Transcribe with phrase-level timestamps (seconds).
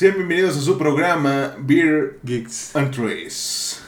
[0.00, 2.74] Sean bienvenidos a su programa Beer Geeks.
[2.74, 3.82] and Trace.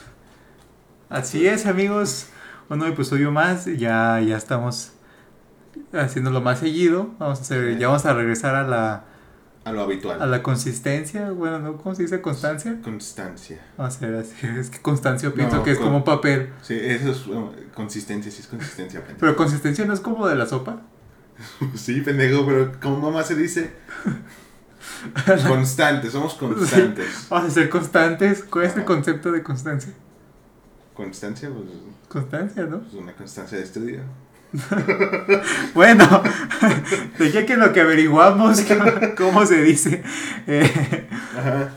[1.08, 2.26] Así es, amigos.
[2.68, 3.64] Un nuevo episodio más.
[3.64, 4.92] Ya, ya estamos
[5.90, 7.14] haciéndolo más seguido.
[7.18, 9.04] Vamos a hacer, ya vamos a regresar a la,
[9.64, 10.20] A lo habitual.
[10.20, 11.30] a la consistencia.
[11.30, 11.78] Bueno, ¿no?
[11.78, 12.20] ¿cómo se dice?
[12.20, 12.78] Constancia.
[12.84, 13.64] Constancia.
[13.78, 14.34] Vamos a ver, así.
[14.58, 16.50] Es que constancia pienso No, que es como papel.
[16.60, 17.22] Sí, eso es
[17.74, 19.18] consistencia, sí es consistencia, pendejo.
[19.18, 20.82] Pero consistencia no es como de la sopa.
[21.74, 23.72] Sí, pendejo, pero como mamá se dice.
[25.48, 27.26] Constantes, somos constantes.
[27.30, 28.44] Vamos a ser constantes.
[28.44, 29.92] ¿Cuál es el concepto de constancia?
[30.94, 31.66] Constancia, pues,
[32.08, 32.82] Constancia, ¿no?
[32.86, 34.00] es una constancia de estudio.
[35.74, 36.22] Bueno,
[37.18, 38.62] de ya que lo que averiguamos,
[39.16, 40.02] ¿cómo se dice?
[40.46, 41.70] Eh, Ajá.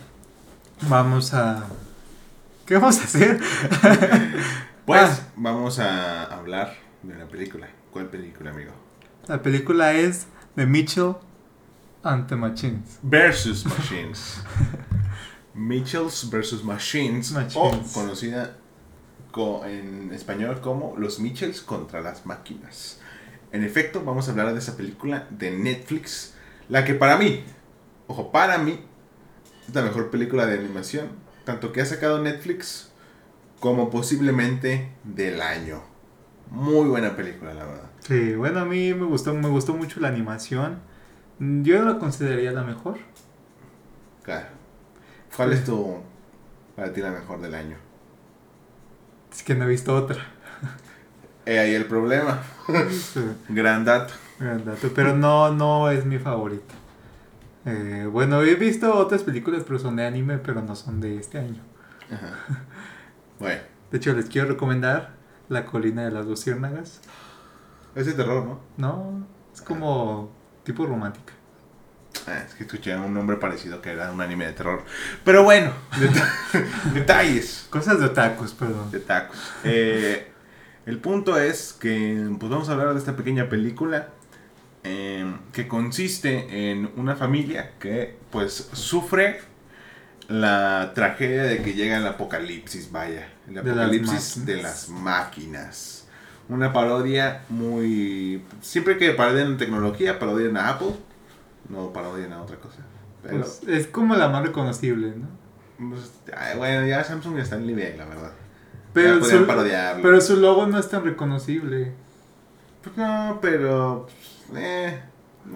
[0.90, 1.64] vamos a...
[2.66, 3.40] ¿Qué vamos a hacer?
[4.86, 5.20] Pues Ah.
[5.38, 7.68] vamos a hablar de una película.
[7.92, 8.72] ¿Cuál película, amigo?
[9.28, 10.26] La película es
[10.56, 11.14] The Mitchell
[12.06, 13.00] and the Machines.
[13.04, 14.42] Versus Machines.
[15.54, 17.56] Mitchells versus Machines, Machines.
[17.56, 18.58] O conocida
[19.32, 23.00] co- en español como Los Mitchells contra las máquinas.
[23.52, 26.34] En efecto, vamos a hablar de esa película de Netflix.
[26.68, 27.44] La que para mí,
[28.08, 28.80] ojo, para mí,
[29.68, 31.10] es la mejor película de animación.
[31.46, 32.92] Tanto que ha sacado Netflix
[33.60, 35.82] como posiblemente del año.
[36.52, 37.90] Muy buena película, la verdad.
[38.00, 40.80] Sí, bueno, a mí me gustó, me gustó mucho la animación.
[41.40, 42.98] Yo la consideraría la mejor.
[44.24, 44.48] Claro.
[45.36, 45.98] ¿Cuál es tu,
[46.76, 47.78] para ti, la mejor del año?
[49.32, 50.18] Es que no he visto otra.
[51.46, 52.42] He ahí el problema.
[52.90, 53.20] Sí,
[53.50, 54.14] Gran dato.
[54.40, 56.74] gran dato, Pero no, no es mi favorita.
[57.66, 61.40] Eh, bueno, he visto otras películas, pero son de anime, pero no son de este
[61.40, 61.62] año.
[62.12, 62.32] Ajá.
[63.38, 63.60] Bueno,
[63.92, 65.10] De hecho, les quiero recomendar
[65.50, 67.02] La colina de las luciérnagas.
[67.94, 68.60] es de terror, ¿no?
[68.78, 70.30] No, es como
[70.66, 71.32] tipo romántica.
[72.28, 74.84] Ah, es que escuché un nombre parecido que era un anime de terror.
[75.24, 76.30] Pero bueno, deta-
[76.94, 78.90] detalles Cosas de otakus, perdón.
[78.92, 79.38] de tacos.
[79.64, 80.28] Eh,
[80.86, 84.10] el punto es que pues vamos a hablar de esta pequeña película
[84.84, 89.42] eh, que consiste en una familia que pues sufre
[90.28, 96.05] la tragedia de que llega el apocalipsis, vaya, el De las apocalipsis de las máquinas.
[96.48, 98.44] Una parodia muy...
[98.62, 100.94] Siempre que parodian tecnología, parodian a Apple,
[101.70, 102.80] no parodian a otra cosa.
[103.24, 105.90] Pero, Pues, es como la más reconocible, ¿no?
[105.90, 108.32] pues, ay, bueno, ya Samsung está en nivel, la verdad.
[108.94, 110.02] Pero su, parodiarlo.
[110.02, 111.92] pero su logo no es tan reconocible.
[112.84, 114.08] Pues no, pero.
[114.50, 115.00] pues, Eh,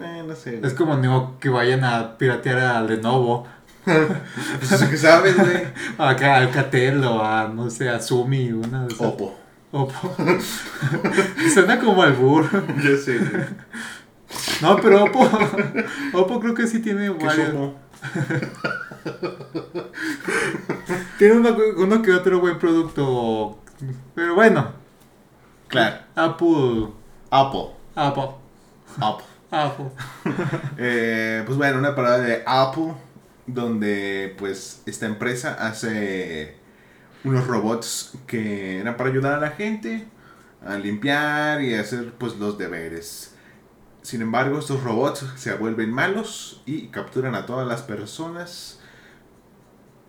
[0.02, 0.60] eh, no sé.
[0.62, 3.48] Es como no que vayan a piratear a Lenovo,
[3.86, 5.64] Pues sabes, güey.
[5.98, 9.08] acá a Alcatel o a, no sé, a Sumi, una de esas.
[9.08, 9.36] Oppo.
[9.72, 10.16] Oppo.
[11.54, 12.50] Suena como albur.
[12.78, 13.20] Ya sé.
[14.62, 15.30] No, pero Oppo,
[16.14, 17.74] Oppo creo que sí tiene ¿Qué es varios.
[21.18, 23.60] Tiene uno, uno que otro buen producto.
[24.16, 24.80] Pero bueno,
[25.70, 25.98] Claro.
[26.16, 26.88] Apple.
[27.30, 27.68] Apple.
[27.96, 28.30] Apple.
[29.00, 29.26] Apple.
[29.52, 29.86] Apple.
[30.78, 32.94] Eh, pues bueno, una parada de Apple.
[33.46, 36.59] Donde, pues, esta empresa hace
[37.24, 40.08] unos robots que eran para ayudar a la gente
[40.66, 43.34] a limpiar y hacer, pues, los deberes.
[44.02, 48.80] Sin embargo, estos robots se vuelven malos y capturan a todas las personas.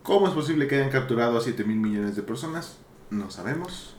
[0.02, 2.78] ¿Cómo es posible que hayan capturado a 7 mil millones de personas?
[3.10, 3.96] No sabemos.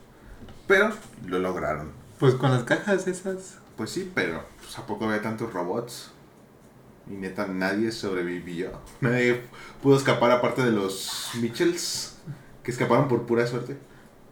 [0.68, 0.92] Pero
[1.26, 1.92] lo lograron.
[2.20, 3.60] Pues con las cajas esas.
[3.78, 6.12] Pues sí, pero pues, ¿a poco había tantos robots?
[7.08, 8.72] Y neta, nadie sobrevivió.
[9.02, 9.42] Nadie
[9.82, 12.18] pudo escapar aparte de los Mitchells,
[12.64, 13.78] que escaparon por pura suerte.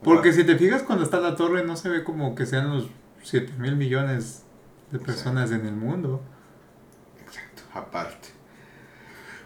[0.03, 2.88] Porque si te fijas cuando está la torre no se ve como que sean los
[3.23, 4.44] 7 mil millones
[4.91, 6.22] de personas en el mundo.
[7.25, 8.29] Exacto, aparte.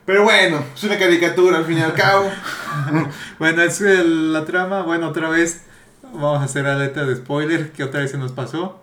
[0.06, 2.30] Pero bueno, es una caricatura al fin y al cabo.
[3.40, 4.84] Bueno, es el- la trama.
[4.84, 5.64] Bueno, otra vez
[6.04, 8.82] vamos a hacer alerta de spoiler que otra vez se nos pasó.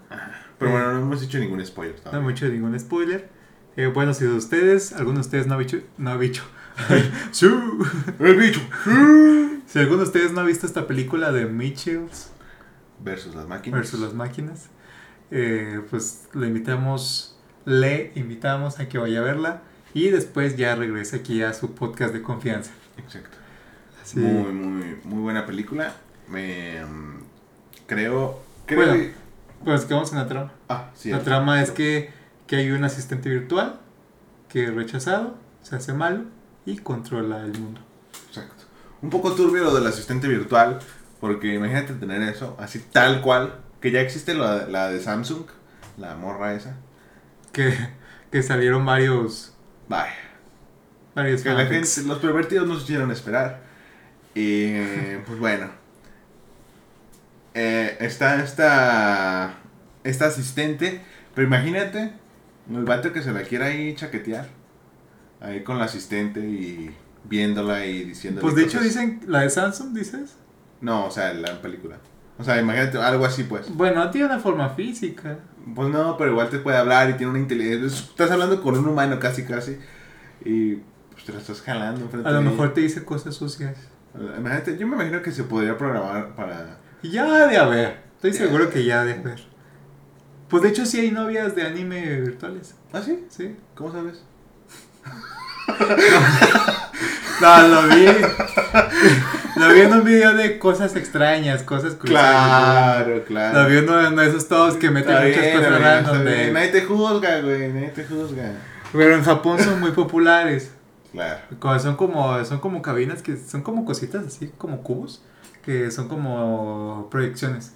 [0.59, 1.95] Pero bueno, no hemos hecho ningún spoiler.
[1.97, 2.21] No todavía.
[2.21, 3.29] hemos hecho ningún spoiler.
[3.77, 6.43] Eh, bueno, si de ustedes, alguno de ustedes no ha visto, no ha visto.
[7.33, 7.47] Sí.
[8.19, 8.61] ¡El bicho!
[9.67, 12.31] si alguno de ustedes no ha visto esta película de Mitchells
[13.03, 13.81] Versus las máquinas.
[13.81, 14.69] versus las máquinas,
[15.31, 19.63] eh, pues le invitamos, le invitamos a que vaya a verla
[19.95, 22.73] y después ya regrese aquí a su podcast de confianza.
[22.99, 23.37] Exacto.
[24.03, 25.95] Así, Muy, muy, muy buena película.
[26.29, 27.23] Me, mm,
[27.87, 28.43] creo...
[28.67, 28.93] creo Bueno.
[28.95, 29.15] que-
[29.65, 30.53] pues quedamos en la trama.
[30.71, 31.11] Ah, sí.
[31.11, 32.11] La trama es que,
[32.47, 33.79] que hay un asistente virtual
[34.49, 36.25] que es rechazado, se hace malo
[36.71, 37.81] y controla el mundo.
[38.29, 38.65] Exacto.
[39.03, 40.79] Un poco turbio lo del asistente virtual,
[41.21, 45.45] porque imagínate tener eso, así tal cual, que ya existe la, la de Samsung,
[45.97, 46.77] la morra esa.
[47.53, 47.75] Que,
[48.31, 49.55] que salieron varios
[49.91, 50.15] Vaya.
[51.17, 53.61] varios Que la gente, los pervertidos no se hicieron esperar.
[54.37, 54.73] Y
[55.27, 55.69] pues bueno.
[57.55, 59.55] Eh, está esta,
[60.05, 61.03] esta asistente.
[61.35, 62.13] Pero imagínate,
[62.71, 64.60] el vato que se la quiera ahí chaquetear.
[65.41, 66.95] Ahí con la asistente y
[67.25, 68.41] viéndola y diciendo.
[68.41, 70.37] Pues de hecho dicen, la de Samsung, dices.
[70.81, 71.99] No, o sea, la película.
[72.39, 73.75] O sea, imagínate algo así, pues.
[73.75, 75.39] Bueno, tiene una forma física.
[75.75, 77.87] Pues no, pero igual te puede hablar y tiene una inteligencia.
[77.87, 79.79] Estás hablando con un humano casi, casi.
[80.45, 80.77] Y
[81.13, 82.03] pues te la estás jalando.
[82.03, 82.51] enfrente A lo ella.
[82.51, 83.77] mejor te dice cosas sucias.
[84.15, 86.79] Imagínate, yo me imagino que se podría programar para.
[87.03, 87.99] Ya de haber.
[88.17, 89.41] Estoy seguro que ya de haber.
[90.49, 92.75] Pues de hecho sí hay novias de anime virtuales.
[92.93, 93.25] ¿Ah, sí?
[93.29, 93.55] Sí.
[93.75, 94.25] ¿Cómo sabes?
[97.41, 98.07] No, lo vi.
[99.57, 102.23] lo vi en un video de cosas extrañas, cosas curiosas.
[102.23, 103.63] Claro, claro.
[103.63, 106.53] Lo vi en uno de esos todos que meten Está muchas bien, cosas random de-.
[106.53, 107.73] Nadie te juzga, güey.
[107.73, 108.53] Nadie te juzga.
[108.93, 110.73] Pero en Japón son muy populares.
[111.13, 111.81] Claro.
[111.81, 115.23] Son como, son como cabinas que son como cositas así, como cubos,
[115.65, 117.73] que son como proyecciones.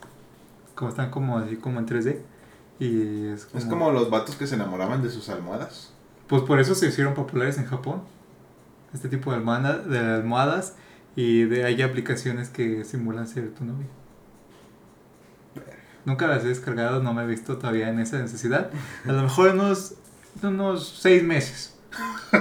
[0.75, 2.19] Como están como así como en 3D.
[2.81, 5.94] Y es como, Es como los vatos que se enamoraban de sus almohadas.
[6.29, 8.03] Pues por eso se hicieron populares en Japón.
[8.93, 10.75] Este tipo de, almohada- de almohadas.
[11.17, 13.87] Y de, hay aplicaciones que simulan ser tu novio.
[16.05, 18.71] Nunca las he descargado, no me he visto todavía en esa necesidad.
[19.07, 19.95] A lo mejor en unos,
[20.43, 21.71] en unos seis meses.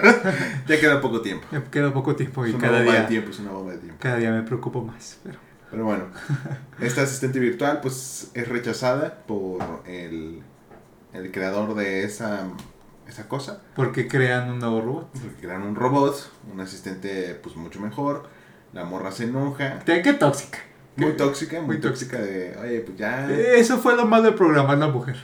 [0.67, 1.45] Ya queda poco tiempo.
[1.71, 3.77] Queda poco tiempo y Es una cada bomba de día, tiempo, es una bomba de
[3.77, 3.97] tiempo.
[4.01, 5.19] cada día me preocupo más.
[5.23, 5.37] Pero
[5.69, 6.05] Pero bueno,
[6.79, 10.41] esta asistente virtual pues es rechazada por el,
[11.13, 12.47] el creador de esa,
[13.13, 13.61] esa cosa.
[13.75, 15.09] porque crean un nuevo robot.
[15.13, 18.27] Porque crean un robot, un asistente pues mucho mejor.
[18.73, 19.79] La morra se enoja.
[19.85, 20.59] Qué tóxica.
[20.95, 23.27] Muy tóxica, muy, Muy tóxica de, oye, pues ya...
[23.29, 25.15] Eh, Eso fue lo malo de programar la mujer.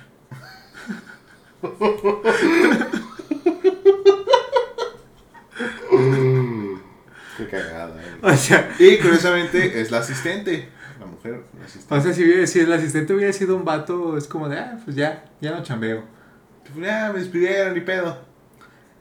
[7.38, 7.96] Qué cagada.
[8.02, 8.18] eh.
[8.22, 10.70] O sea, Y curiosamente es la asistente.
[11.00, 11.96] La mujer, la asistente.
[11.96, 14.78] o sea si, hubiera- si el asistente hubiera sido un vato, es como de, ah,
[14.84, 16.04] pues ya, ya no chambeo.
[16.76, 18.18] Ya me despidieron, ni pedo.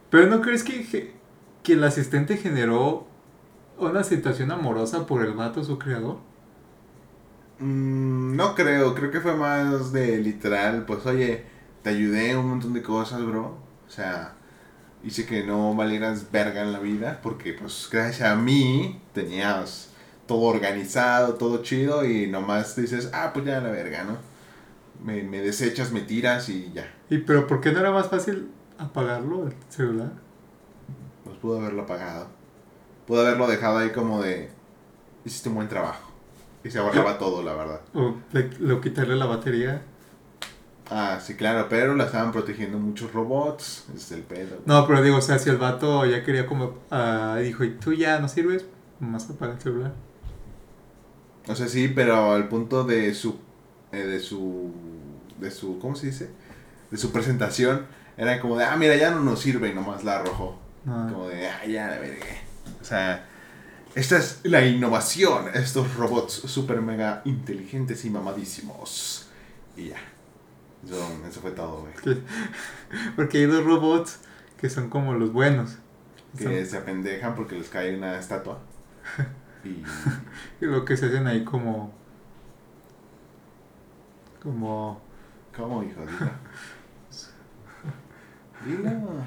[0.09, 1.13] Pero ¿no crees que,
[1.63, 3.07] que el asistente generó
[3.77, 6.17] una situación amorosa por el vato, su creador?
[7.59, 11.43] Mm, no creo, creo que fue más de literal, pues oye,
[11.83, 13.57] te ayudé un montón de cosas, bro.
[13.87, 14.35] O sea,
[15.03, 19.91] hice que no valieras verga en la vida, porque pues gracias a mí tenías
[20.27, 24.28] todo organizado, todo chido, y nomás dices, ah, pues ya la verga, ¿no?
[25.03, 26.91] Me, me desechas, me tiras y ya.
[27.09, 30.11] ¿Y pero por qué no era más fácil apagarlo, el celular?
[31.23, 32.27] Pues pudo haberlo apagado.
[33.07, 34.49] Pudo haberlo dejado ahí como de,
[35.25, 36.11] hiciste un buen trabajo.
[36.63, 37.81] Y se ahorraba todo, la verdad.
[37.93, 39.81] O le, lo quitarle la batería.
[40.91, 43.85] Ah, sí, claro, pero la estaban protegiendo muchos robots.
[43.95, 44.57] Es el pedo.
[44.65, 47.93] No, pero digo, o sea, si el vato ya quería como, ah, dijo, y tú
[47.93, 48.65] ya no sirves,
[48.99, 49.93] más apaga el celular.
[51.47, 53.39] O sea, sí, pero al punto de su.
[53.91, 54.71] Eh, de su.
[55.39, 55.79] de su.
[55.79, 56.29] ¿cómo se dice?
[56.91, 57.85] De su presentación.
[58.17, 60.59] Era como de, ah, mira, ya no nos sirve y nomás la arrojó.
[60.85, 61.07] No.
[61.11, 62.25] Como de, ah, ya, la verga.
[62.81, 63.25] O sea,
[63.95, 65.45] esta es la innovación.
[65.53, 69.27] Estos robots super mega inteligentes y mamadísimos.
[69.77, 69.97] Y ya.
[70.85, 71.93] Eso, eso fue todo, güey.
[72.03, 72.21] Que-
[73.15, 74.19] Porque hay dos robots
[74.57, 75.77] que son como los buenos.
[76.37, 78.59] Que Son- se apendejan porque les cae una estatua.
[79.65, 79.83] Y.
[80.63, 81.93] y lo que se hacen ahí como...
[84.43, 85.01] Como...
[85.55, 86.01] ¿Cómo, hijo?
[88.65, 88.89] Dilo.
[88.89, 89.23] Dilo.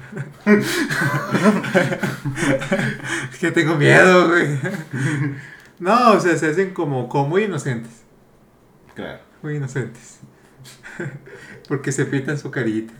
[3.31, 4.59] Es que tengo miedo, güey.
[5.79, 7.91] No, o sea, se hacen como, como muy inocentes.
[8.95, 9.19] Claro.
[9.41, 10.19] Muy inocentes.
[11.67, 12.93] Porque se pintan su carita.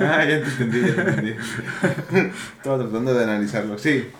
[0.00, 1.36] Ah, ya te entendí, ya te entendí.
[2.56, 3.78] Estaba tratando de analizarlo.
[3.78, 4.10] Sí.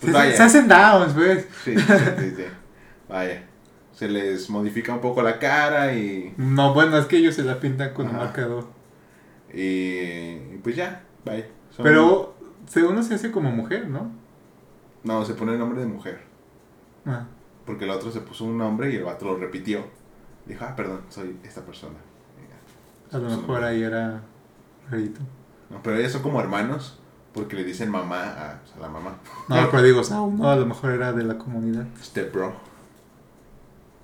[0.00, 0.36] Se, Pues hacen- vaya.
[0.36, 1.46] se hacen downs, pues.
[1.64, 1.82] Sí, sí,
[2.18, 2.44] sí, sí.
[3.08, 3.42] Vaya.
[4.02, 6.34] Se les modifica un poco la cara y.
[6.36, 8.24] No, bueno, es que ellos se la pintan con un Ajá.
[8.24, 8.66] marcador.
[9.54, 9.60] Y.
[9.60, 11.04] y pues ya.
[11.24, 11.46] Vaya.
[11.70, 12.34] Son- Pero
[12.88, 14.10] uno se hace como mujer, ¿no?
[15.04, 16.20] No, se pone el nombre de mujer.
[17.06, 17.26] Ah,
[17.64, 19.84] Porque el otro se puso un nombre y el vato lo repitió.
[20.46, 21.94] Dijo, ah, perdón, soy esta persona.
[23.12, 24.20] A lo mejor ahí era
[24.90, 25.20] rarito.
[25.70, 26.98] No, pero ellos son como hermanos.
[27.32, 29.14] Porque le dicen mamá a, a la mamá.
[29.48, 30.00] No, pero digo,
[30.44, 31.86] a lo mejor era de la comunidad.
[32.02, 32.71] Step bro.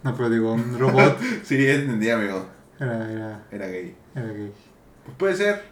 [0.02, 2.46] No, pero digo, un robot Sí, entendí, amigo.
[2.78, 3.96] era, era, Era gay.
[4.14, 4.52] era gay.
[5.04, 5.62] Pues puede ser.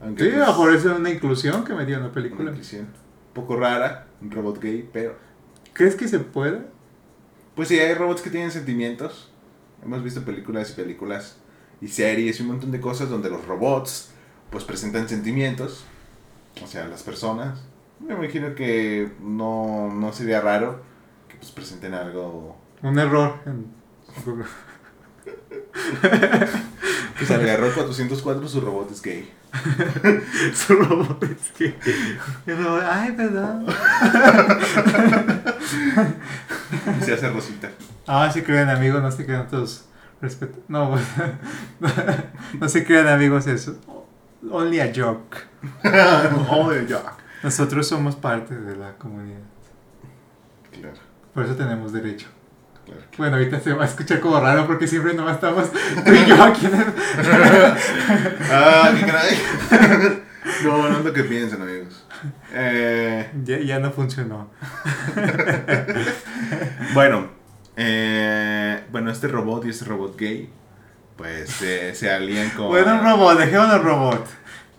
[0.00, 2.50] Aunque Sí, pues, por eso es una inclusión que me dio en la una película.
[2.50, 5.16] inclusión un poco rara, un robot gay, pero
[5.72, 6.60] ¿Crees que se puede?
[7.54, 9.32] pues sí hay robots que tienen sentimientos.
[9.84, 11.38] Hemos visto películas y películas
[11.80, 14.12] y series y un montón de cosas donde los robots
[14.50, 15.84] pues presentan sentimientos,
[16.62, 17.60] o sea, las personas
[18.00, 20.80] Me imagino que no, no sería raro
[21.28, 23.66] que pues presenten algo Un error en
[24.24, 24.46] Google.
[27.18, 29.34] que salga error 404 su robot es gay.
[30.54, 31.74] Su robot es que.
[32.46, 33.66] y luego, Ay, perdón.
[37.00, 37.70] Y se hace rosita.
[38.06, 39.86] Ah, sí crean amigos, no se crean todos.
[40.20, 40.58] Respeto.
[40.68, 41.04] No, pues,
[42.60, 43.70] no se crean amigos, es
[44.50, 45.36] only a joke.
[46.50, 47.16] oh, ya.
[47.42, 49.40] Nosotros somos parte de la comunidad.
[50.72, 50.98] Claro,
[51.32, 52.28] Por eso tenemos derecho.
[52.88, 53.02] Claro.
[53.16, 55.70] Bueno, ahorita se va a escuchar como raro porque siempre nomás estamos
[56.04, 56.86] tú y yo aquí en el...
[58.50, 60.22] Ah, qué caray.
[60.64, 62.04] No, no es lo que piensan, amigos.
[62.54, 64.50] Eh, ya, ya no funcionó.
[66.94, 67.28] bueno,
[67.76, 70.50] eh, bueno, este robot y este robot gay,
[71.16, 72.68] pues eh, se alían con.
[72.68, 74.26] Bueno, un robot, dejémoslo robot.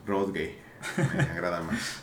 [0.07, 0.59] Robot gay.
[0.97, 2.01] Me agrada más.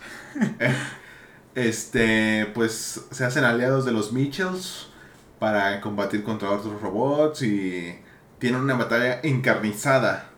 [1.57, 4.91] Este, pues se hacen aliados de los Mitchells
[5.39, 7.99] para combatir contra otros robots y
[8.39, 10.31] tienen una batalla encarnizada.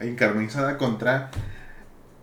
[0.00, 1.30] Encarnizada contra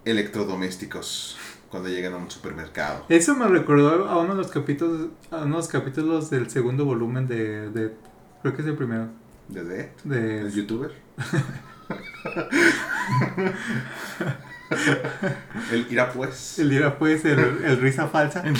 [0.06, 1.38] electrodomésticos
[1.70, 3.06] cuando llegan a un supermercado.
[3.08, 7.70] Eso me recordó a uno de los capítulos, a unos capítulos del segundo volumen de,
[7.70, 7.96] de
[8.42, 9.08] creo que es el primero,
[9.48, 10.92] ¿Desde de el youtuber?
[15.72, 16.60] el irá pues.
[16.60, 18.44] el día pues el, el risa falsa.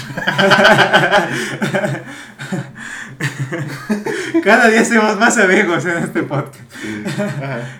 [4.44, 6.64] Cada día somos más amigos en este podcast.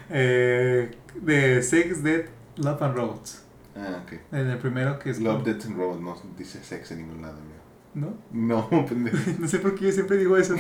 [0.10, 3.44] Eh, de Sex, Death, Love and Robots.
[3.76, 4.14] Ah, ok.
[4.32, 7.38] En el primero que es Love, Death and Robots no dice sex en ningún lado,
[7.38, 7.62] amigo.
[7.94, 8.18] ¿No?
[8.32, 9.18] No, pendejo.
[9.40, 10.56] No sé por qué yo siempre digo eso.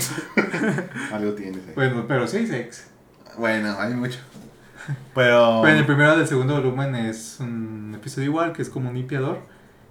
[1.12, 1.74] Algo tienes ahí.
[1.76, 2.88] Bueno, pero sí hay sex.
[3.38, 4.20] Bueno, hay mucho.
[5.16, 5.60] Pero.
[5.62, 8.96] Pero en el primero del segundo volumen es un episodio igual, que es como un
[8.96, 9.40] limpiador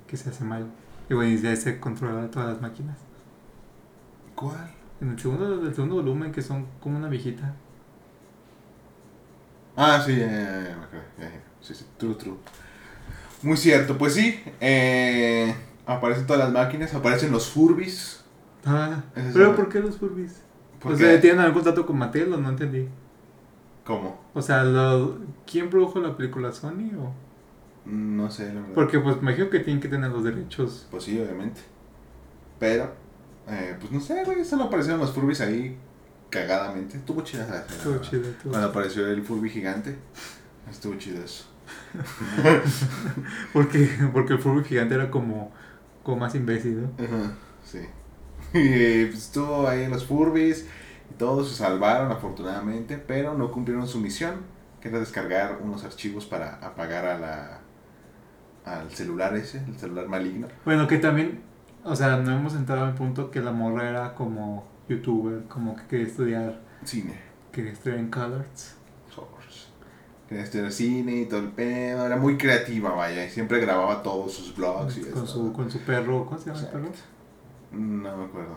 [0.07, 0.67] que se hace mal.
[1.09, 2.97] Y bueno, y ya se controla todas las máquinas.
[4.35, 4.71] ¿Cuál?
[5.01, 7.55] En el segundo, del segundo volumen, que son como una viejita.
[9.77, 10.77] Ah, sí, ya.
[11.61, 12.35] Sí, sí, true, true.
[13.43, 14.43] Muy cierto, pues sí.
[14.61, 15.55] Eh,
[15.87, 18.23] aparecen todas las máquinas, aparecen los Furbis.
[18.65, 20.43] Ah, Ese es pero el- ¿por qué los Furbies?
[20.85, 22.89] O sea, ¿tienen algún trato con Mattel o no entendí?
[23.91, 24.21] ¿Cómo?
[24.35, 27.13] O sea, lo, ¿quién produjo la película Sony o...?
[27.85, 28.75] No sé, la verdad.
[28.75, 30.87] Porque pues me imagino que tienen que tener los derechos.
[30.93, 31.61] Pues sí, obviamente.
[32.61, 32.93] Pero,
[33.49, 35.77] eh, pues no sé, güey, solo aparecieron los Furbis ahí
[36.29, 36.99] cagadamente.
[36.99, 37.67] Estuvo chida ¿verdad?
[38.01, 39.97] chido, todo Cuando apareció el Furby gigante,
[40.71, 41.47] estuvo chido eso.
[43.53, 45.51] Porque, porque el Furby gigante era como,
[46.05, 47.05] como más imbécil, ¿no?
[47.05, 47.81] Ajá, sí.
[48.55, 50.69] Y pues, estuvo ahí los Furbis y
[51.21, 54.37] todos se salvaron afortunadamente, pero no cumplieron su misión,
[54.81, 57.61] que era descargar unos archivos para apagar a la
[58.65, 60.47] al celular ese, el celular maligno.
[60.65, 61.41] Bueno, que también,
[61.85, 65.87] o sea, no hemos entrado al punto que la morra era como youtuber, como que
[65.87, 67.21] quería estudiar, Cine.
[67.53, 68.77] quería estudiar en Colors.
[70.29, 74.33] Quería estudiar cine y todo el pedo, era muy creativa, vaya, y siempre grababa todos
[74.33, 75.27] sus vlogs y Con eso.
[75.27, 76.89] su, con su perro, ¿cómo se llama el perro?
[77.73, 78.57] No me acuerdo.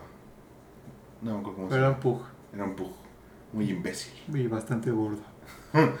[1.22, 2.02] No me acuerdo cómo se Era un llama.
[2.02, 2.22] pug
[2.54, 2.92] Era un pug.
[3.52, 4.12] Muy imbécil.
[4.32, 5.22] y bastante gordo.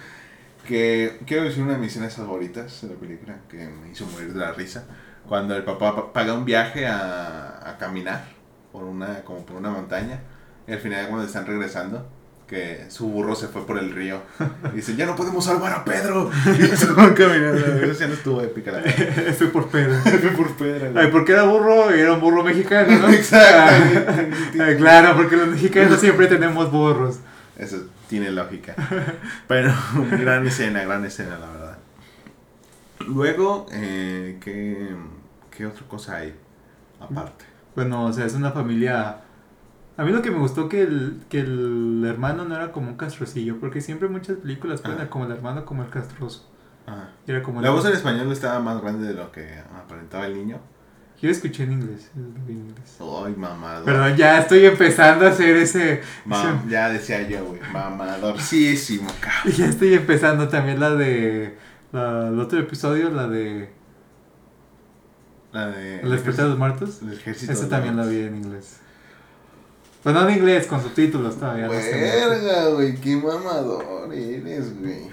[0.66, 4.32] Que quiero decir una de mis escenas favoritas de la película que me hizo morir
[4.32, 4.86] de la risa.
[5.28, 8.24] Cuando el papá pa- paga un viaje a, a caminar
[8.72, 10.20] por una, como por una montaña.
[10.66, 12.08] Y al final cuando están regresando,
[12.54, 14.22] que su burro se fue por el río.
[14.72, 16.30] Y dicen, ya no podemos salvar a Pedro.
[16.58, 17.58] Y se van caminando.
[17.58, 18.72] Esa escena estuvo épica.
[18.72, 18.82] La.
[19.38, 19.94] Fue por Pedro.
[20.00, 20.98] Fue por Pedro.
[20.98, 23.10] Ay, porque era burro y era un burro mexicano, ¿no?
[23.10, 24.22] Exacto.
[24.60, 27.18] Ay, claro, porque los mexicanos siempre tenemos burros.
[27.58, 28.74] Eso tiene lógica.
[29.48, 29.72] Pero
[30.12, 31.78] gran escena, gran escena, la verdad.
[33.06, 34.94] Luego, eh, ¿qué,
[35.50, 36.34] ¿qué otra cosa hay
[37.00, 37.44] aparte?
[37.74, 39.23] Bueno, o sea, es una familia...
[39.96, 42.96] A mí lo que me gustó que el, que el hermano no era como un
[42.96, 46.50] castrocillo, porque siempre muchas películas ponen como el hermano como el castroso.
[46.86, 47.10] Ajá.
[47.26, 50.58] Era como La voz en español estaba más grande de lo que aparentaba el niño.
[51.22, 52.10] Yo escuché en inglés.
[52.16, 52.98] en inglés.
[53.00, 53.84] Ay, mamador.
[53.84, 56.02] Perdón, ya estoy empezando a hacer ese...
[56.26, 57.60] Ma- ya decía yo, güey.
[57.72, 59.52] Mamadorcísimo, cabrón.
[59.56, 61.56] Ya estoy empezando también la de...
[61.92, 63.70] La, el otro episodio, la de...
[65.52, 66.00] La de.
[66.00, 67.00] El despertar de los muertos.
[67.02, 67.52] El ejército.
[67.52, 68.80] Esa también la vi en inglés.
[70.04, 71.66] Pues no en inglés, con subtítulos todavía.
[71.66, 71.90] no sé.
[71.92, 72.94] Verga, güey.
[72.94, 75.08] Qué mamador eres, güey.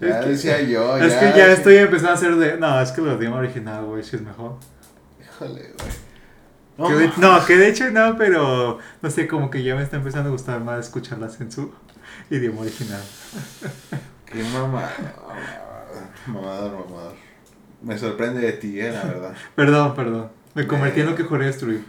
[0.00, 0.96] Ya Es que- decía yo.
[0.98, 2.56] Es que ya estoy empezando a hacer de...
[2.58, 4.56] No, es que lo idioma original, güey, sí es mejor.
[5.20, 5.72] Híjole,
[6.76, 6.90] güey.
[6.90, 9.96] Que de- no, que de hecho no, pero no sé, como que ya me está
[9.96, 11.72] empezando a gustar más escucharlas en su
[12.30, 13.02] idioma original.
[14.26, 14.88] Qué mamador.
[16.26, 17.14] Mamador, mamador.
[17.82, 19.34] Me sorprende de ti, eh, la verdad.
[19.54, 20.30] Perdón, perdón.
[20.54, 21.84] Me convertí en lo que juré destruir.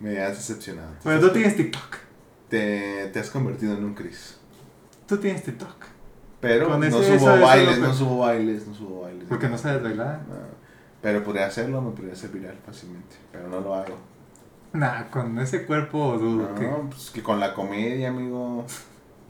[0.00, 0.90] Me has decepcionado.
[1.04, 1.96] Bueno, tú tienes TikTok.
[2.48, 4.36] Te, te has convertido en un Chris.
[5.06, 5.84] Tú tienes TikTok.
[6.40, 9.26] Pero Con no ese- subo eso- eso bailes, no subo bailes, no subo bailes.
[9.28, 10.20] Porque no sabes bailar.
[10.28, 10.36] No.
[11.02, 13.16] Pero podría hacerlo, me podría hacer viral fácilmente.
[13.30, 13.96] Pero no lo hago.
[14.72, 16.66] Nah, con ese cuerpo dudo No, que.
[16.90, 18.64] pues que con la comedia, amigo.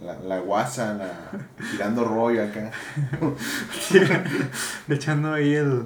[0.03, 1.31] La, la guasa, la,
[1.73, 2.71] tirando rollo acá.
[4.89, 5.85] echando ahí el,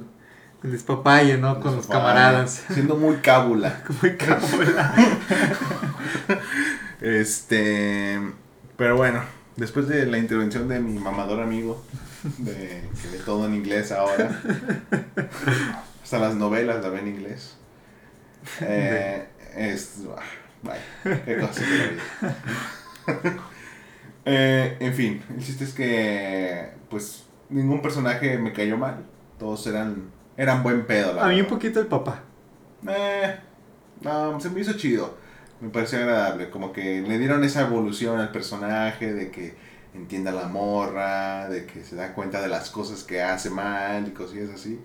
[0.64, 1.60] el despapalle, ¿no?
[1.60, 2.64] Con los camaradas.
[2.72, 3.82] Siendo muy cábula.
[4.02, 4.94] Muy cabola.
[7.00, 8.18] Este.
[8.78, 9.22] Pero bueno,
[9.56, 11.84] después de la intervención de mi mamador amigo,
[12.38, 14.40] de que ve todo en inglés ahora,
[16.02, 17.56] hasta las novelas la ve en inglés.
[18.62, 19.98] Eh, es.
[20.16, 20.22] ah,
[20.62, 21.62] Vaya, qué cosa.
[24.26, 29.04] Eh, en fin, el chiste es que, pues, ningún personaje me cayó mal.
[29.38, 32.22] Todos eran, eran buen pedo, la A mí un poquito el papá.
[32.86, 33.38] Eh,
[34.02, 35.18] no, se me hizo chido.
[35.60, 36.50] Me pareció agradable.
[36.50, 39.56] Como que le dieron esa evolución al personaje de que
[39.94, 44.12] entienda la morra, de que se da cuenta de las cosas que hace mal y
[44.12, 44.84] cosillas así.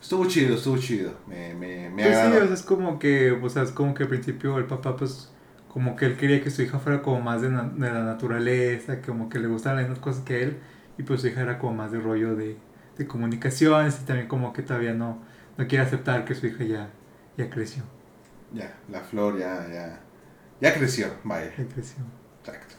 [0.00, 1.14] Estuvo chido, estuvo chido.
[1.26, 2.36] Me, me, me Pues sí, agradó.
[2.36, 5.32] o sea, es como que, o sea, es como que al principio el papá, pues,
[5.68, 9.00] como que él quería que su hija fuera como más de, na- de la naturaleza,
[9.00, 10.62] como que le gustaran las mismas cosas que él,
[10.98, 12.60] y pues su hija era como más de rollo de,
[12.96, 15.24] de comunicaciones, y también como que todavía no,
[15.56, 16.90] no quiere aceptar que su hija ya,
[17.36, 17.84] ya creció,
[18.52, 20.00] Ya, la flor ya, ya,
[20.60, 22.04] ya creció, vaya, ya creció.
[22.42, 22.74] exacto.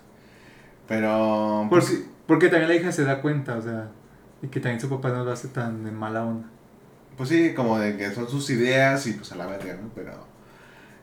[0.87, 3.91] Pero, pues Porque, sí, porque también la hija se da cuenta, o sea,
[4.41, 6.49] y que también su papá no lo hace tan en mala onda.
[7.17, 9.91] pues sí, como de que son sus ideas y pues a la verga, ¿no?
[9.95, 10.27] Pero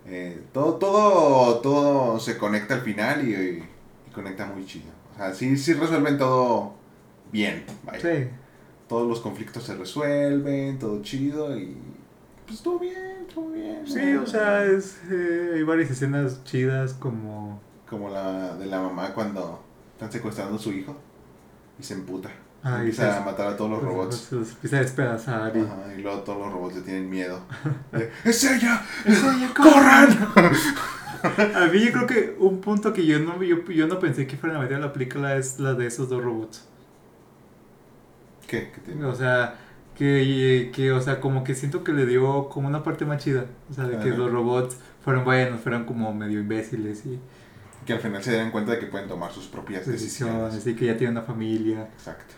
[0.05, 3.71] eh, todo, todo, todo se conecta al final y, y-
[4.09, 4.93] y conecta muy chido.
[5.15, 6.75] O sea, sí, sí resuelven todo
[7.33, 8.03] bien, vaya.
[8.03, 8.31] Sí,
[8.93, 11.75] Todos los conflictos se resuelven, todo chido y
[12.45, 13.87] pues estuvo bien, estuvo bien.
[13.87, 17.59] sí, o sea, es, eh, hay varias escenas chidas como...
[17.89, 19.63] Como la de la mamá cuando
[19.95, 20.95] están secuestrando a su hijo
[21.79, 22.29] y se emputa.
[22.63, 24.31] Ah, empieza a matar a todos los robots.
[24.31, 25.61] Los empieza a despedazar y...
[25.61, 27.41] Ajá, y luego todos los robots le tienen miedo.
[27.93, 28.85] De, ¡Es ella!
[29.07, 30.29] ¡Es ella, ¡Corran!
[31.57, 34.37] A mí yo creo que un punto que yo no, yo, yo no pensé que
[34.37, 36.69] fuera a meter a la película es la de esos dos robots.
[38.53, 38.71] ¿Qué?
[38.71, 39.07] ¿Qué tiene?
[39.07, 39.55] O sea,
[39.97, 43.47] que, que, o sea, como que siento que le dio como una parte más chida.
[43.71, 44.19] O sea, de que Ajá.
[44.19, 47.19] los robots fueron buenos, fueran como medio imbéciles y
[47.87, 50.53] Que al final se den cuenta de que pueden tomar sus propias decisiones.
[50.53, 51.89] decisiones y que ya tienen una familia.
[51.95, 52.35] Exacto.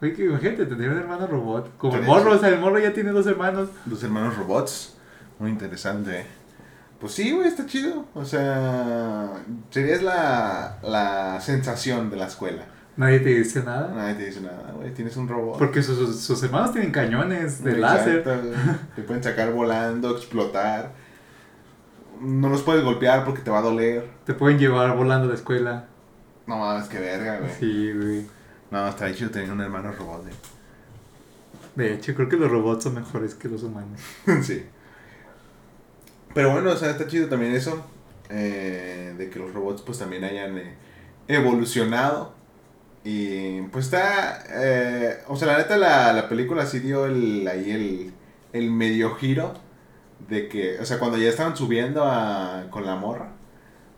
[0.00, 1.76] Oye, que imagínate, tener un hermano robot.
[1.76, 3.68] Como el morro, o sea, el morro ya tiene dos hermanos.
[3.86, 4.96] Los hermanos robots.
[5.40, 6.24] Muy interesante.
[7.00, 8.06] Pues sí, güey, está chido.
[8.14, 9.32] O sea,
[9.70, 12.64] serías la, la sensación de la escuela.
[13.00, 13.94] Nadie te dice nada.
[13.94, 14.92] Nadie te dice nada, güey.
[14.92, 15.58] Tienes un robot.
[15.58, 18.78] Porque sus, sus, hermanos tienen cañones de Exacto, láser.
[18.94, 20.92] Te pueden sacar volando, explotar.
[22.20, 24.06] No los puedes golpear porque te va a doler.
[24.26, 25.86] Te pueden llevar volando a la escuela.
[26.46, 27.50] No mames, qué verga, güey.
[27.58, 28.26] Sí, güey.
[28.70, 30.34] No, está chido tener un hermano robot, güey.
[31.76, 33.98] De hecho, creo que los robots son mejores que los humanos.
[34.42, 34.62] sí.
[36.34, 37.82] Pero bueno, o sea, está chido también eso.
[38.28, 40.74] eh, de que los robots pues también hayan eh,
[41.28, 42.38] evolucionado.
[43.04, 44.44] Y pues está...
[44.50, 48.12] eh, o sea, la neta la, la película sí dio el, ahí el,
[48.52, 49.54] el medio giro.
[50.28, 53.32] De que, o sea, cuando ya estaban subiendo a, con la morra.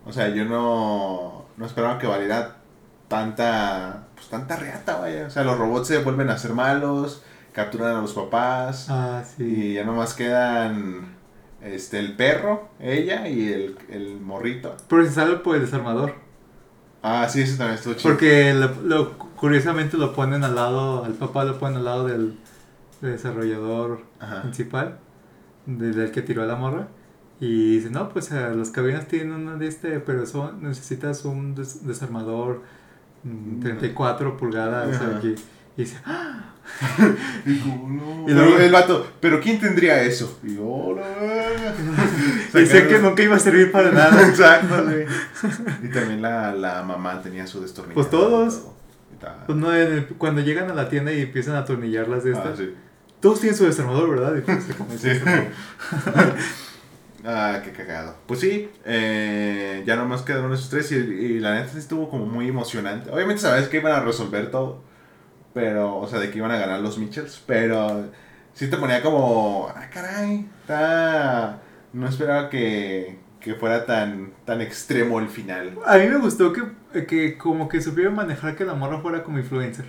[0.07, 2.57] O sea, yo no, no esperaba que valiera
[3.09, 4.07] tanta...
[4.15, 5.27] Pues tanta reata, vaya.
[5.27, 7.23] O sea, los robots se vuelven a ser malos.
[7.53, 8.87] Capturan a los papás.
[8.89, 9.45] Ah, sí.
[9.45, 11.17] Y ya nomás quedan
[11.61, 14.77] este el perro, ella y el, el morrito.
[14.89, 16.15] Pero se sale por el desarmador.
[17.03, 18.11] Ah, sí, eso también estuvo chido.
[18.11, 22.37] Porque lo, lo- curiosamente lo ponen al lado, al papá lo ponen al lado del,
[23.01, 24.43] del desarrollador Ajá.
[24.43, 24.99] principal,
[25.67, 26.89] del, del que tiró a la morra.
[27.41, 31.57] Y dice, no, pues eh, las cabinas tienen una de este, pero eso necesitas un
[31.57, 32.63] des- desarmador
[33.25, 34.95] mm, 34 pulgadas.
[34.97, 35.17] Ajá.
[35.17, 35.35] aquí".
[35.77, 36.41] Y dice, "Ah".
[37.45, 38.29] Digo, no.
[38.29, 40.39] Y luego- el vato, ¿pero quién tendría eso?
[40.43, 41.75] Y yo, "Oh, la verga".
[42.55, 44.29] Dice que nunca iba a servir para nada.
[44.29, 45.07] Exacto, güey.
[45.83, 47.95] Y también la, la mamá tenía su destornillador.
[48.09, 48.55] Pues todos.
[48.55, 49.15] y.
[49.15, 52.35] Y Pues no, en el- cuando llegan a la tienda y empiezan a atornillarlas de
[52.35, 52.75] Ah, estas, sí.
[53.21, 54.37] todos tienen su desarmador, ¿verdad?
[54.37, 54.65] Y pues,
[55.01, 55.09] Sí.
[57.25, 58.17] Ah, qué cagado.
[58.27, 62.27] Pues sí, eh, ya nomás quedaron esos tres y, y la neta sí estuvo como
[62.27, 63.11] muy emocionante.
[63.13, 64.83] Obviamente sabes que iban a resolver todo,
[65.53, 68.11] pero, o sea, de que iban a ganar los Mitchells, pero
[68.55, 71.61] sí te ponía como, ah, caray, está...
[71.93, 75.79] No esperaba que, que fuera tan, tan extremo el final.
[75.85, 79.39] A mí me gustó que, que como que supieron manejar que la morra fuera como
[79.39, 79.85] influencer.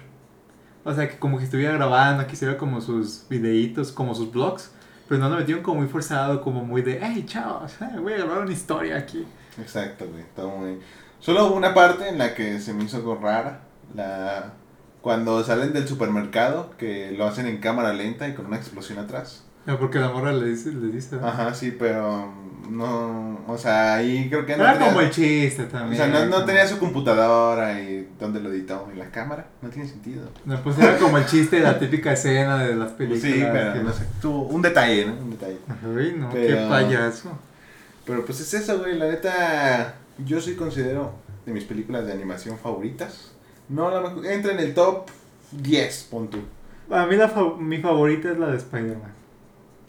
[0.83, 4.71] O sea, que como que estuviera grabando, que hiciera como sus videitos, como sus vlogs.
[5.07, 8.17] Pero no lo metieron como muy forzado, como muy de, hey, chavos, eh, voy a
[8.17, 9.25] grabar una historia aquí.
[9.57, 10.21] Exacto, güey.
[10.21, 10.79] Está muy...
[11.19, 13.61] Solo una parte en la que se me hizo rara.
[13.95, 14.53] La...
[15.03, 19.43] Cuando salen del supermercado, que lo hacen en cámara lenta y con una explosión atrás.
[19.65, 21.27] No, porque la morra le dice, le dice ¿no?
[21.27, 22.33] Ajá, sí, pero
[22.69, 23.41] no...
[23.47, 25.97] O sea, ahí creo que no Era tenía- como el chiste O también.
[25.97, 28.87] sea, no, no tenía su computadora y dónde lo editó.
[28.93, 29.45] ¿En la cámara?
[29.61, 30.29] No tiene sentido.
[30.45, 33.21] No, pues era como el chiste de la típica escena de las películas.
[33.23, 34.05] Sí, pero que- no sé.
[34.21, 35.13] Tuvo un detalle, ¿no?
[35.21, 35.57] Un detalle.
[35.69, 37.37] Ay, no, Pero- qué payaso.
[38.05, 38.97] Pero pues es eso, güey.
[38.97, 41.13] La neta, yo sí considero
[41.45, 43.32] de mis películas de animación favoritas.
[43.69, 45.07] No, la mejor- entra en el top
[45.51, 46.39] 10, pon tú.
[46.89, 49.13] A mí la fa- mi favorita es la de Spider-Man.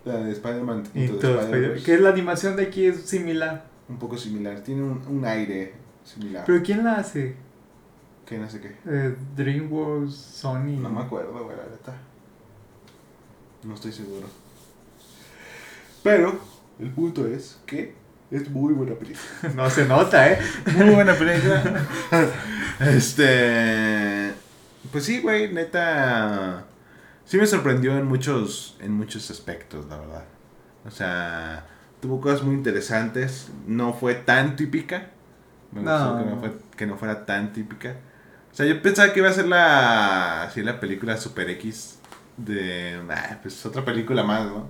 [0.05, 3.67] La de Spider-Man Spider- que la animación de aquí es similar.
[3.89, 4.61] Un poco similar.
[4.61, 6.45] Tiene un, un aire similar.
[6.47, 7.37] Pero ¿quién la hace?
[8.31, 8.75] no sé qué.
[8.87, 10.79] Eh, DreamWorks, Sony.
[10.81, 11.95] No me acuerdo, güey, la neta.
[13.65, 14.27] No estoy seguro.
[16.03, 16.39] Pero,
[16.79, 17.95] el punto es que
[18.31, 19.25] es muy buena película.
[19.55, 20.39] No se nota, ¿eh?
[20.77, 21.63] Muy buena película.
[22.81, 24.33] este.
[24.93, 26.65] Pues sí, güey, neta.
[27.25, 30.25] Sí me sorprendió en muchos, en muchos aspectos, la verdad.
[30.87, 31.67] O sea,
[32.01, 33.49] tuvo cosas muy interesantes.
[33.67, 35.11] No fue tan típica.
[35.73, 36.19] Me gustó No.
[36.25, 37.97] que, no fue- que no fuera tan típica.
[38.53, 41.99] O sea, yo pensaba que iba a ser la, así, la película Super X
[42.37, 44.69] de, ah, pues otra película más, ¿no?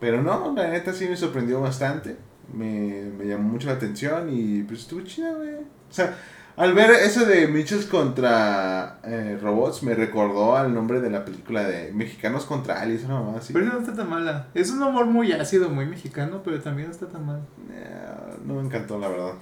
[0.00, 2.16] Pero no, la neta sí me sorprendió bastante.
[2.52, 5.54] Me, me llamó mucho la atención y pues estuvo chida, güey.
[5.54, 6.16] O sea,
[6.56, 11.64] al ver eso de Mitchells contra eh, robots, me recordó al nombre de la película
[11.64, 13.52] de Mexicanos contra Aliens, una mamá así.
[13.52, 14.46] Pero no está tan mala.
[14.54, 17.40] Es un humor muy ácido, muy mexicano, pero también no está tan mal.
[17.70, 19.32] Eh, no me encantó, la verdad.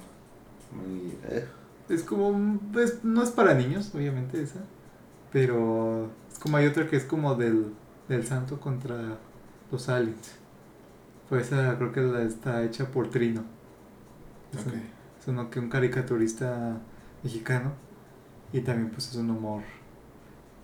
[0.71, 1.45] Muy, eh.
[1.87, 2.29] Es como.
[2.29, 4.59] un- pues, no es para niños, obviamente, esa.
[5.31, 6.09] Pero.
[6.31, 7.67] Es como hay otra que es como del,
[8.09, 8.95] del santo contra
[9.71, 10.35] los aliens.
[11.29, 13.43] Pues esa creo que la está hecha por Trino.
[14.53, 14.73] Es, Ok.
[14.73, 14.83] un-
[15.19, 16.77] es uno que un caricaturista
[17.23, 17.73] mexicano.
[18.53, 19.63] Y también pues es un humor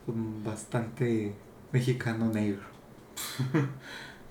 [0.06, 1.34] pues, bastante
[1.71, 2.62] mexicano negro.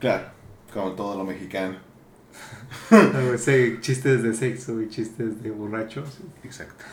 [0.00, 0.28] Claro,
[0.72, 1.76] como todo lo mexicano.
[3.80, 6.20] Chistes de sexo y chistes de borrachos.
[6.42, 6.84] Exacto.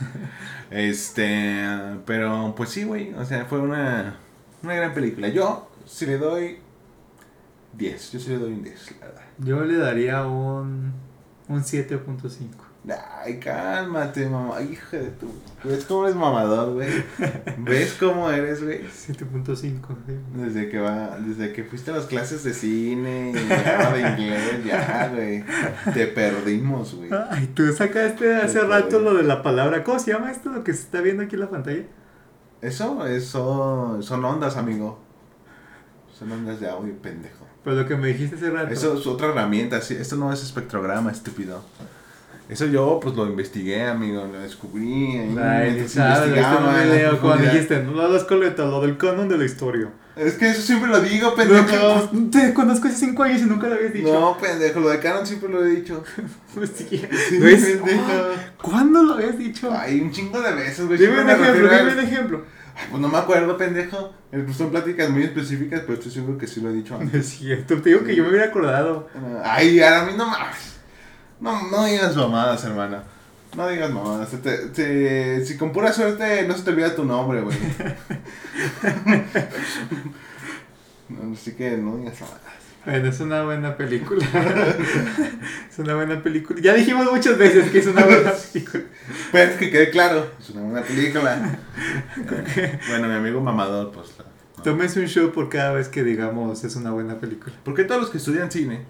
[0.70, 1.64] Este,
[2.06, 3.14] pero pues sí, güey.
[3.14, 4.18] O sea, fue una,
[4.62, 5.30] una gran película.
[5.30, 6.58] Yo sí le doy
[7.78, 8.12] 10.
[8.12, 9.22] Yo sí le doy un 10, la verdad.
[9.40, 10.94] Yo le daría un,
[11.48, 12.68] un 7.5.
[12.90, 14.62] Ay, cálmate, mamá.
[14.62, 15.28] Hija de tu.
[15.64, 16.88] ¿Ves cómo eres mamador, güey?
[17.58, 18.84] ¿Ves cómo eres, güey?
[18.84, 19.56] 7.5.
[19.58, 19.80] sí.
[20.36, 24.66] Desde que va, desde que fuiste a las clases de cine y ya de inglés,
[24.66, 25.44] ya, güey.
[25.94, 27.10] Te perdimos, güey.
[27.30, 29.84] Ay, tú sacaste hace rato lo de la palabra.
[29.84, 30.50] ¿Cómo se llama esto?
[30.50, 31.84] Lo que se está viendo aquí en la pantalla.
[32.62, 35.00] Eso, eso, son ondas, amigo.
[36.18, 37.47] Son ondas de audio, pendejo.
[37.64, 38.74] Pero lo que me dijiste hace rato.
[38.74, 39.96] Eso es otra herramienta, sí.
[40.00, 41.64] Esto no es espectrograma, estúpido.
[42.50, 45.18] Eso yo, pues, lo investigué, amigo, lo descubrí.
[45.38, 47.20] Ay, sabes, investigaba no me leo.
[47.20, 49.90] Cuando dijiste, no lo hagas coleta, lo del canon de la historia.
[50.16, 52.10] Es que eso siempre lo digo, No, pendejo.
[52.32, 54.12] te conozco hace 5 años y nunca lo habías dicho.
[54.20, 56.04] No, pendejo, lo de Canon siempre lo he dicho.
[56.56, 57.06] Pues sí.
[58.10, 59.72] Ah, ¿Cuándo lo habías dicho?
[59.72, 60.98] Ay, un chingo de veces, güey.
[60.98, 62.42] dime un ejemplo, dime un ejemplo.
[62.90, 64.14] Pues no me acuerdo, pendejo.
[64.32, 67.14] Eh, pues son pláticas muy específicas, pero estoy seguro que sí lo he dicho antes.
[67.26, 69.08] es cierto, te digo que yo me hubiera acordado.
[69.44, 70.32] Ay, a mí no.
[71.40, 73.04] No, no digas mamadas, hermana.
[73.56, 74.30] No digas mamadas.
[74.42, 77.58] Te- te- si con pura suerte no se te olvida tu nombre, güey.
[81.10, 82.42] No, Así que no digas mamadas.
[82.88, 84.26] Bueno, es una buena película.
[85.70, 86.62] es una buena película.
[86.62, 88.84] Ya dijimos muchas veces que es una buena película.
[89.30, 91.60] Pero es que quede claro, es una buena película.
[92.56, 94.14] Eh, bueno, mi amigo mamador, pues.
[94.18, 94.64] no.
[94.64, 97.54] Tómese un show por cada vez que digamos es una buena película.
[97.64, 98.86] ¿Por qué todos los que estudian cine?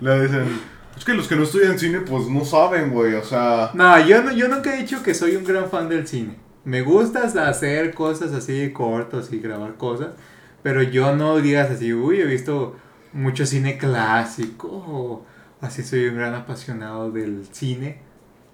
[0.00, 0.58] Le dicen.
[0.96, 3.14] Es que los que no estudian cine, pues no saben, güey.
[3.14, 3.70] O sea.
[3.74, 6.36] No, yo, no, yo nunca he dicho que soy un gran fan del cine.
[6.64, 10.08] Me gusta hacer cosas así cortos y grabar cosas.
[10.66, 12.74] Pero yo no digas así, uy, he visto
[13.12, 14.66] mucho cine clásico.
[14.66, 15.22] O
[15.60, 18.00] así soy un gran apasionado del cine.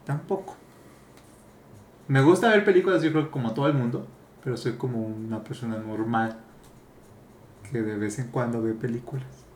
[0.05, 0.55] Tampoco.
[2.09, 4.07] Me gusta ver películas, yo creo que como todo el mundo.
[4.45, 6.39] Pero soy como una persona normal.
[7.71, 9.47] Que de vez en cuando ve películas.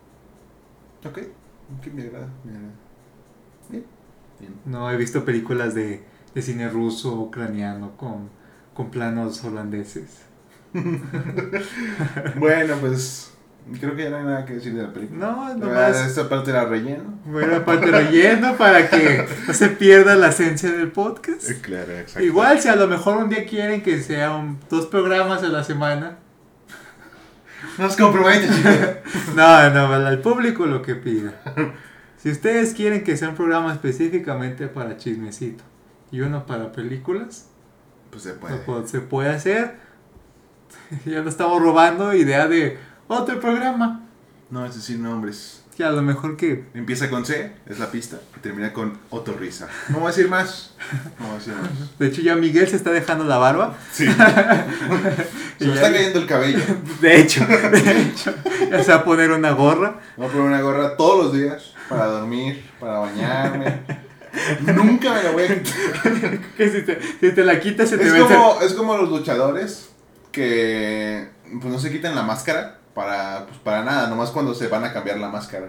[1.05, 1.19] Ok.
[1.92, 2.31] Me agrada.
[2.42, 2.75] Me agrada.
[3.69, 3.85] Bien.
[4.40, 4.55] Bien.
[4.64, 8.31] No he visto películas de, de cine ruso, ucraniano, con,
[8.73, 10.25] con planos holandeses.
[12.37, 13.33] Bueno, pues.
[13.81, 15.27] Creo que ya no hay nada que decir de la película.
[15.27, 17.19] No, nomás Esta parte era relleno.
[17.25, 21.51] buena parte relleno para que no se pierda la esencia del podcast.
[21.62, 22.23] Claro, exacto.
[22.23, 26.19] Igual si a lo mejor un día quieren que sean dos programas a la semana,
[27.79, 28.47] Nos compromete,
[29.35, 31.33] No, no, al público lo que pida.
[32.19, 35.65] Si ustedes quieren que sea un programa específicamente para chismecito
[36.12, 37.49] y uno para películas,
[38.11, 38.87] pues se puede.
[38.87, 39.86] Se puede hacer.
[41.05, 44.03] ya no estamos robando idea de otro programa.
[44.51, 45.62] No, es decir nombres.
[45.77, 46.65] Que a lo mejor que.
[46.73, 49.69] Empieza con C, es la pista, y termina con Otorrisa.
[49.91, 50.75] No voy a decir más.
[51.19, 51.99] No voy a decir más.
[51.99, 53.77] De hecho, ya Miguel se está dejando la barba.
[53.93, 54.07] Sí.
[55.59, 56.61] se me está cayendo el cabello.
[57.01, 58.33] De hecho, de hecho.
[58.71, 60.01] Ya se va a poner una gorra.
[60.17, 63.83] Voy a poner una gorra todos los días para dormir, para bañarme.
[64.61, 66.41] Nunca me la voy a quitar.
[66.57, 69.91] que si te, si te la quitas se te es como, Es como los luchadores
[70.37, 74.85] que pues no se quitan la máscara para, pues, para nada, nomás cuando se van
[74.85, 75.68] a cambiar la máscara.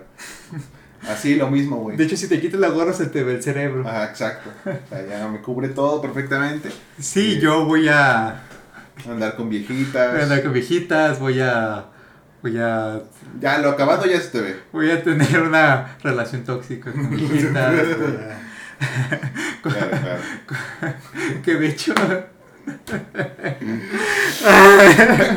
[1.07, 1.95] Así lo mismo, güey.
[1.95, 3.87] De hecho, si te quitas la gorra se te ve el cerebro.
[3.87, 4.49] Ajá, exacto.
[4.65, 6.69] O sea, ya me cubre todo perfectamente.
[6.99, 8.43] Sí, yo voy a...
[9.07, 10.11] Andar con viejitas.
[10.11, 11.85] Voy a andar con viejitas, voy a...
[12.41, 13.03] Voy a...
[13.39, 14.59] Ya, lo acabado ya se te ve.
[14.73, 17.53] Voy a tener una relación tóxica con viejitas.
[19.61, 20.95] claro, claro.
[21.45, 21.93] que de hecho...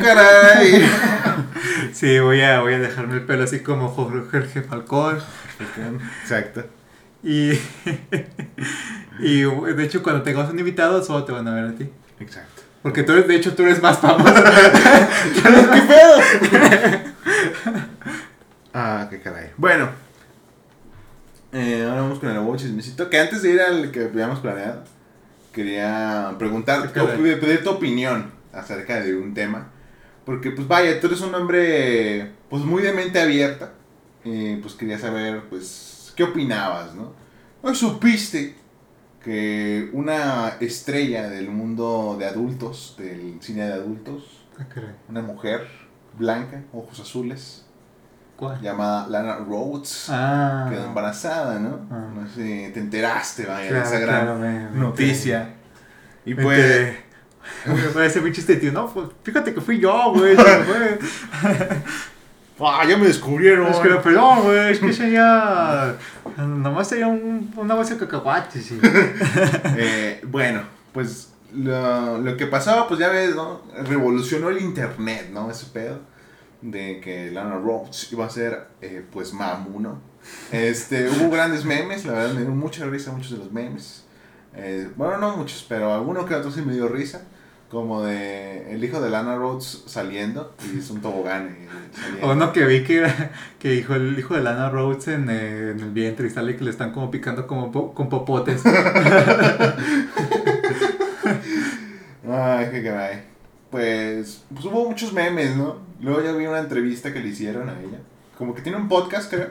[0.03, 0.89] ¡Caray!
[1.93, 5.19] Sí, voy a, voy a dejarme el pelo así como Jorge Falcón.
[6.23, 6.65] Exacto.
[7.23, 7.51] Y,
[9.19, 11.89] y de hecho cuando tengamos un invitado solo te van a ver a ti.
[12.19, 12.63] Exacto.
[12.81, 14.33] Porque tú eres, de hecho tú eres más famoso.
[15.33, 16.21] ¿Qué pedo?
[18.73, 19.51] ah, qué caray.
[19.57, 19.89] Bueno.
[21.53, 23.09] Eh, ahora vamos con el nuevo chismecito.
[23.09, 24.83] Que antes de ir al que habíamos planeado,
[25.51, 29.71] quería preguntar, pedir tu opinión acerca de un tema.
[30.25, 33.73] Porque, pues vaya, tú eres un hombre, pues muy de mente abierta.
[34.23, 37.13] Y pues quería saber, pues, qué opinabas, ¿no?
[37.63, 38.55] ¿No supiste
[39.23, 44.65] que una estrella del mundo de adultos, del cine de adultos, ah,
[45.09, 45.67] una mujer
[46.17, 47.65] blanca, ojos azules,
[48.41, 48.59] ¿Cuál?
[48.59, 50.65] llamada Lana Rhodes, ah.
[50.67, 51.81] quedó embarazada, ¿no?
[51.91, 52.07] Ah.
[52.11, 55.49] No sé te enteraste, vaya, Claro, de esa gran claro, me- me noticia.
[56.25, 56.95] Y pues.
[57.67, 58.71] Me parece muy chiste, tío.
[58.71, 60.35] No, pues fíjate que fui yo, güey.
[62.59, 63.67] ¡ah, ya me descubrieron!
[63.67, 64.71] Es que, perdón, güey.
[64.71, 65.93] Es que sería.
[66.35, 68.65] Nomás sería un, una base de cacahuates.
[68.65, 68.81] Sí.
[69.77, 73.61] Eh, bueno, pues lo, lo que pasaba, pues ya ves, ¿no?
[73.83, 75.51] Revolucionó el internet, ¿no?
[75.51, 76.09] Ese pedo
[76.61, 79.99] de que Lana Rhodes iba a ser, eh, pues, mamu, ¿no?
[80.51, 84.05] Este, hubo grandes memes, la verdad me dio mucha risa muchos de los memes.
[84.55, 87.23] Eh, bueno, no muchos, pero alguno que otro sí me dio risa.
[87.71, 91.55] Como de el hijo de Lana Rhodes saliendo y es un tobogán.
[91.57, 91.67] y.
[92.21, 95.71] O uno que vi que, era- que dijo el hijo de Lana Rhodes en, eh,
[95.71, 98.61] en el vientre y sale que le están como picando como po- con popotes.
[102.29, 103.23] Ay, qué caray.
[103.71, 105.77] Pues, pues hubo muchos memes, ¿no?
[106.01, 107.99] Luego ya vi una entrevista que le hicieron a ella.
[108.37, 109.49] Como que tiene un podcast, creo.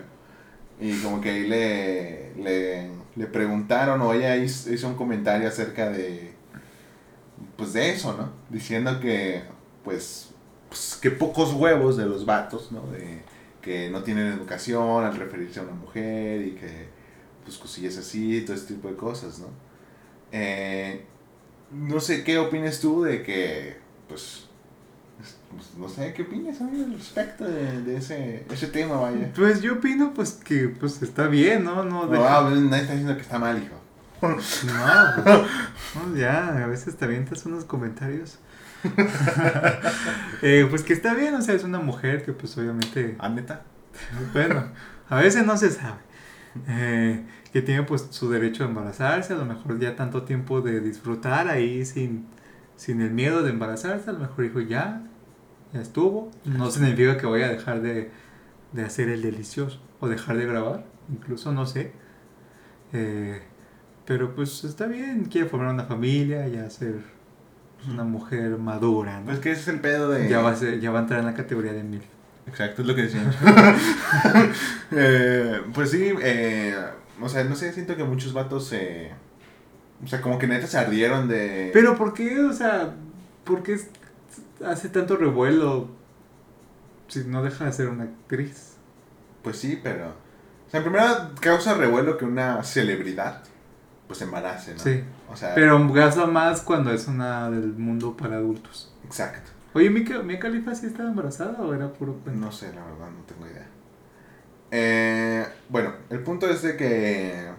[0.79, 6.33] Y como que ahí le, le, le preguntaron o ella hizo, un comentario acerca de,
[7.57, 8.33] pues de eso, ¿no?
[8.51, 9.43] Diciendo que,
[9.85, 10.31] pues,
[10.69, 12.87] pues, que pocos huevos de los vatos, ¿no?
[12.89, 13.23] De
[13.63, 16.89] que no tienen educación al referirse a una mujer y que,
[17.45, 19.49] pues, cosillas así, todo este tipo de cosas, ¿no?
[20.33, 21.05] Eh,
[21.71, 23.77] no sé qué opinas tú de que,
[24.11, 24.45] pues,
[25.51, 29.31] pues, no sé qué opinas amigo, al respecto de, de ese, ese tema, vaya.
[29.35, 31.77] Pues yo opino pues que pues está bien, ¿no?
[31.85, 33.77] No, No, deja- ah, pues, nadie está diciendo que está mal, hijo.
[34.23, 34.35] No,
[35.25, 35.41] pues,
[36.11, 38.39] no, ya, a veces te avientas unos comentarios.
[40.43, 43.63] Eh, pues que está bien, o sea, es una mujer que pues obviamente, ¿Ah, neta?
[44.33, 44.65] bueno,
[45.09, 45.99] a veces no se sabe.
[46.69, 50.81] Eh, que tiene pues su derecho a embarazarse, a lo mejor ya tanto tiempo de
[50.81, 52.27] disfrutar ahí sin,
[52.81, 55.03] sin el miedo de embarazarse, a lo mejor dijo ya,
[55.75, 56.31] ya estuvo.
[56.47, 58.11] No significa que voy a dejar de,
[58.73, 61.93] de hacer el delicioso o dejar de grabar, incluso no sé.
[62.95, 63.43] Eh,
[64.07, 66.95] pero pues está bien, quiere formar una familia, ya ser
[67.93, 69.27] una mujer madura, ¿no?
[69.27, 70.29] Pues que ese es el pedo de...
[70.31, 72.03] Ya va, a ser- ya va a entrar en la categoría de mil.
[72.47, 73.37] Exacto, es lo que decíamos.
[74.93, 76.75] Eh, pues sí, eh,
[77.21, 79.13] o sea, no sé, siento que muchos vatos se...
[80.03, 81.71] o sea, como que neta se ardieron de...
[81.73, 82.41] Pero ¿por qué?
[82.41, 82.95] O sea,
[83.45, 83.79] ¿por qué
[84.65, 85.89] hace tanto revuelo
[87.09, 88.75] si no deja de ser una actriz?
[89.43, 90.09] Pues sí, pero...
[90.09, 93.43] O sea, en primera causa revuelo que una celebridad,
[94.07, 94.81] pues embarace, ¿no?
[94.81, 95.03] Sí.
[95.31, 98.93] O sea, Pero gasta más cuando es una del mundo para adultos.
[99.05, 99.51] exacto.
[99.73, 102.41] Oye, ¿Mia, Khalifa sí estaba embarazada o era puro cuento?
[102.45, 103.67] No sé, la verdad, no tengo idea.
[104.73, 107.51] Eh, bueno, el punto es de que...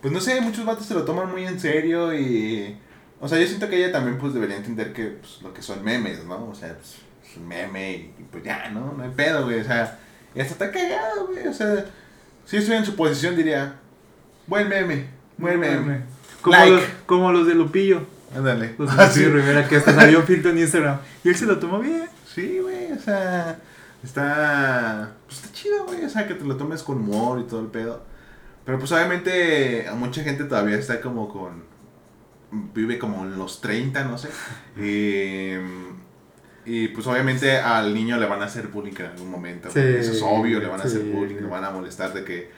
[0.00, 2.76] Pues no sé, muchos vatos se lo toman muy en serio y...
[3.20, 5.84] O sea, yo siento que ella también pues debería entender que pues, lo que son
[5.84, 6.48] memes, ¿no?
[6.48, 8.94] O sea, pues, pues, un meme y, y pues ya, ¿no?
[8.96, 9.60] No hay pedo, güey.
[9.60, 9.98] O sea,
[10.34, 11.46] y hasta está cagado, güey.
[11.46, 11.84] O sea,
[12.46, 13.74] si yo estuviera en su posición diría,
[14.46, 16.00] buen meme, buen meme.
[16.40, 16.72] Como, Like.
[16.72, 18.06] los, como los de Lupillo.
[18.34, 18.74] Ándale.
[18.78, 19.24] Los de Ah, sí.
[19.26, 20.98] Rivera, que hasta salió filtro en Instagram.
[21.22, 22.08] Y él se lo tomó bien.
[22.34, 23.58] Sí, güey, o sea,
[24.02, 27.60] está, pues está chido, güey, o sea, que te lo tomes con humor y todo
[27.60, 28.02] el pedo.
[28.70, 31.64] Pero pues obviamente a mucha gente todavía está como con,
[32.72, 34.28] vive como en los 30, no sé.
[34.80, 35.56] Y,
[36.64, 39.68] y pues obviamente al niño le van a hacer bullying en algún momento.
[39.72, 41.10] Sí, Eso es obvio, le van a hacer sí.
[41.10, 42.52] bullying, le van a molestar de que,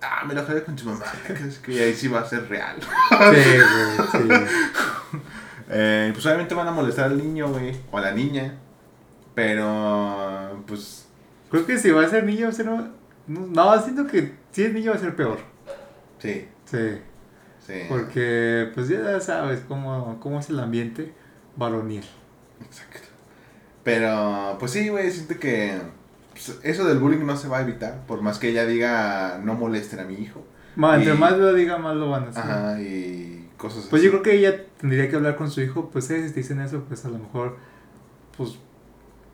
[0.00, 2.48] ah, me lo jalé con tu mamá, que, es que ahí sí va a ser
[2.48, 2.76] real.
[2.80, 4.52] Sí, güey, sí.
[5.70, 8.54] Eh, pues obviamente van a molestar al niño, güey, o a la niña.
[9.34, 11.08] Pero, pues,
[11.50, 12.66] Creo que si va a ser niño, va a ser.
[12.66, 12.88] No,
[13.26, 15.38] no, siento que si es niño va a ser peor.
[16.18, 16.98] sí, Sí.
[17.66, 17.82] sí.
[17.88, 21.12] Porque, pues ya sabes cómo, cómo es el ambiente
[21.56, 22.04] varonil.
[22.64, 23.08] Exacto.
[23.84, 25.78] Pero, pues sí, güey, siento que
[26.32, 28.04] pues, eso del bullying no se va a evitar.
[28.06, 30.44] Por más que ella diga, no molesten a mi hijo.
[30.76, 32.42] Entre más lo diga, más lo van a hacer.
[32.42, 33.88] Ajá, y cosas así.
[33.90, 36.40] Pues yo creo que ella tendría que hablar con su hijo, pues eh, si te
[36.40, 37.56] dicen eso, pues a lo mejor,
[38.36, 38.58] pues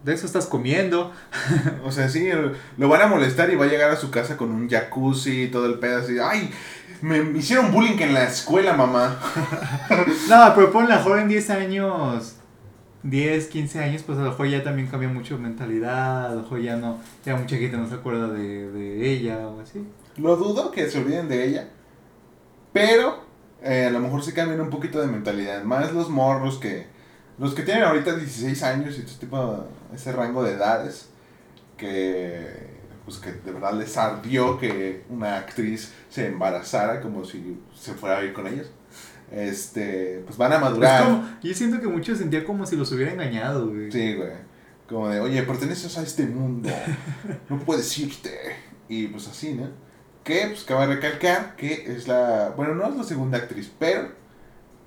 [0.04, 1.12] de eso estás comiendo.
[1.84, 2.28] O sea, sí,
[2.76, 5.48] lo van a molestar y va a llegar a su casa con un jacuzzi y
[5.48, 6.16] todo el pedo así.
[6.18, 6.50] ¡Ay!
[7.00, 9.18] Me me hicieron bullying en la escuela, mamá.
[10.28, 12.36] No, pero ponle a lo mejor en 10 años,
[13.02, 16.60] 10, 15 años, pues a lo mejor ya también cambia mucho mentalidad, a lo mejor
[16.62, 19.86] ya no, ya mucha gente no se acuerda de, de ella o así.
[20.16, 21.68] Lo dudo que se olviden de ella.
[22.72, 23.24] Pero
[23.62, 25.62] eh, a lo mejor se cambian un poquito de mentalidad.
[25.64, 26.86] Más los morros que.
[27.38, 31.08] Los que tienen ahorita 16 años y este tipo, ese rango de edades.
[31.76, 32.74] Que.
[33.04, 38.18] Pues que de verdad les ardió que una actriz se embarazara como si se fuera
[38.18, 38.70] a ir con ellos.
[39.30, 40.22] Este.
[40.24, 41.04] Pues van a madurar.
[41.04, 43.90] como, yo siento que muchos sentía como si los hubiera engañado, güey.
[43.90, 44.54] Sí, güey.
[44.88, 46.70] Como de, oye, perteneces a este mundo.
[47.48, 48.38] No puedes irte.
[48.88, 49.68] Y pues así, ¿no?
[50.22, 52.54] Que, pues, cabe recalcar que es la.
[52.56, 54.08] Bueno, no es la segunda actriz, pero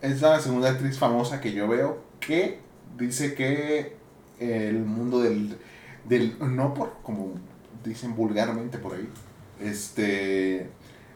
[0.01, 2.59] es la segunda actriz famosa que yo veo que
[2.97, 3.95] dice que
[4.39, 5.57] el mundo del.
[6.05, 7.33] del no por, como
[7.83, 9.09] dicen vulgarmente por ahí,
[9.59, 10.69] este.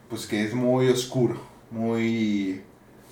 [0.08, 1.36] Pues que es muy oscuro,
[1.70, 2.62] muy.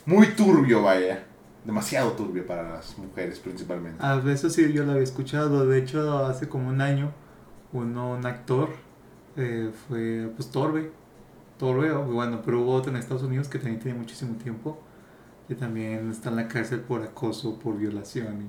[0.06, 1.26] muy turbio, vaya.
[1.64, 4.02] Demasiado turbio para las mujeres principalmente.
[4.02, 7.12] A veces sí yo lo había escuchado, de hecho hace como un año
[7.72, 8.70] uno, un actor
[9.36, 10.90] eh, fue pues Torbe,
[11.58, 14.80] Torbe, bueno, pero hubo otro en Estados Unidos que también tiene muchísimo tiempo
[15.50, 18.48] que también está en la cárcel por acoso, por violación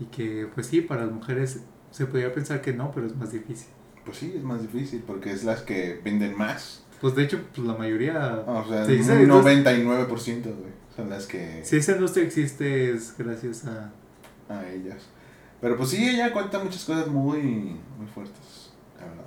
[0.00, 1.60] y, y que pues sí, para las mujeres
[1.92, 3.68] se podría pensar que no, pero es más difícil.
[4.04, 6.84] Pues sí, es más difícil porque es las que venden más.
[7.00, 11.28] Pues de hecho, pues la mayoría, O sea, sí, un entonces- 99% güey, son las
[11.28, 13.92] que si esa industria existe es gracias a...
[14.48, 15.06] a ellas.
[15.60, 17.40] Pero pues sí, ella cuenta muchas cosas muy,
[17.96, 19.24] muy fuertes, la verdad.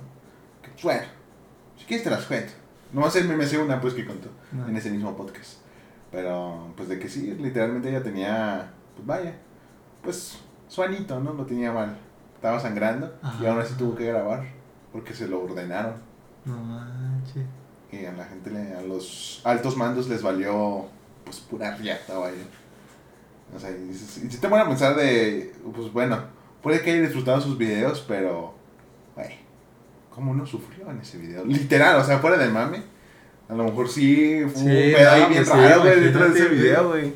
[0.60, 1.04] Que, pues, bueno,
[1.78, 2.52] si quieres te las cuento.
[2.92, 4.68] No va a ser me sé una pues que contó no.
[4.68, 5.61] en ese mismo podcast.
[6.12, 9.34] Pero pues de que sí, literalmente ella tenía, pues vaya,
[10.02, 11.32] pues su anito, ¿no?
[11.32, 11.96] Lo tenía mal.
[12.34, 14.44] Estaba sangrando y aún así tuvo que grabar
[14.92, 15.94] porque se lo ordenaron.
[16.44, 17.44] No manches.
[17.90, 20.86] Y a la gente, le- a los altos mandos les valió,
[21.24, 22.42] pues, pura riata, vaya.
[23.54, 26.18] O sea, y, si te van a pensar de, pues bueno,
[26.62, 28.54] puede que haya disfrutado sus videos, pero,
[29.14, 29.36] güey,
[30.10, 31.44] ¿cómo no sufrió en ese video?
[31.44, 32.82] Literal, o sea, fuera del mame.
[33.48, 36.28] A lo mejor sí fue un Sí, pedo ahí no, bien pues raro, güey, dentro
[36.28, 37.08] de ese video, güey.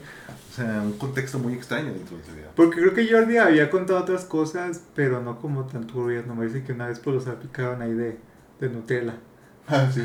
[0.50, 2.50] O sea, un contexto muy extraño dentro de ese video.
[2.54, 6.26] Porque creo que Jordi había contado otras cosas, pero no como tan turbias.
[6.26, 8.18] No me dice que una vez pues los aplicaron ahí de,
[8.60, 9.14] de Nutella.
[9.68, 10.04] Ah, sí.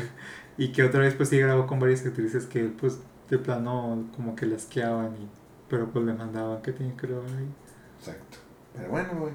[0.58, 2.98] Y que otra vez pues sí grabó con varias actrices que pues
[3.30, 5.28] de plano como que las asqueaban y
[5.70, 7.46] pero pues le mandaban que tenían que grabar ahí
[8.00, 8.38] Exacto.
[8.74, 9.32] Pero bueno, güey,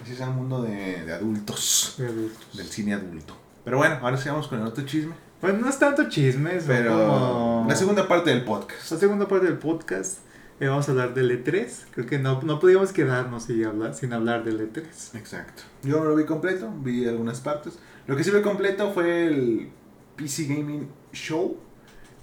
[0.00, 2.56] así es el mundo de, de adultos, de adultos.
[2.56, 3.36] del cine adulto.
[3.64, 5.14] Pero bueno, ahora sigamos con el otro chisme.
[5.44, 7.66] Pues no es tanto chismes, Pero como...
[7.68, 8.92] la segunda parte del podcast.
[8.92, 10.20] La segunda parte del podcast
[10.58, 11.68] eh, vamos a hablar del E3.
[11.90, 14.84] Creo que no, no podíamos quedarnos sin hablar, sin hablar del E3.
[15.14, 15.64] Exacto.
[15.82, 17.78] Yo no lo vi completo, vi algunas partes.
[18.06, 19.68] Lo que sí vi completo fue el
[20.16, 21.58] PC Gaming Show,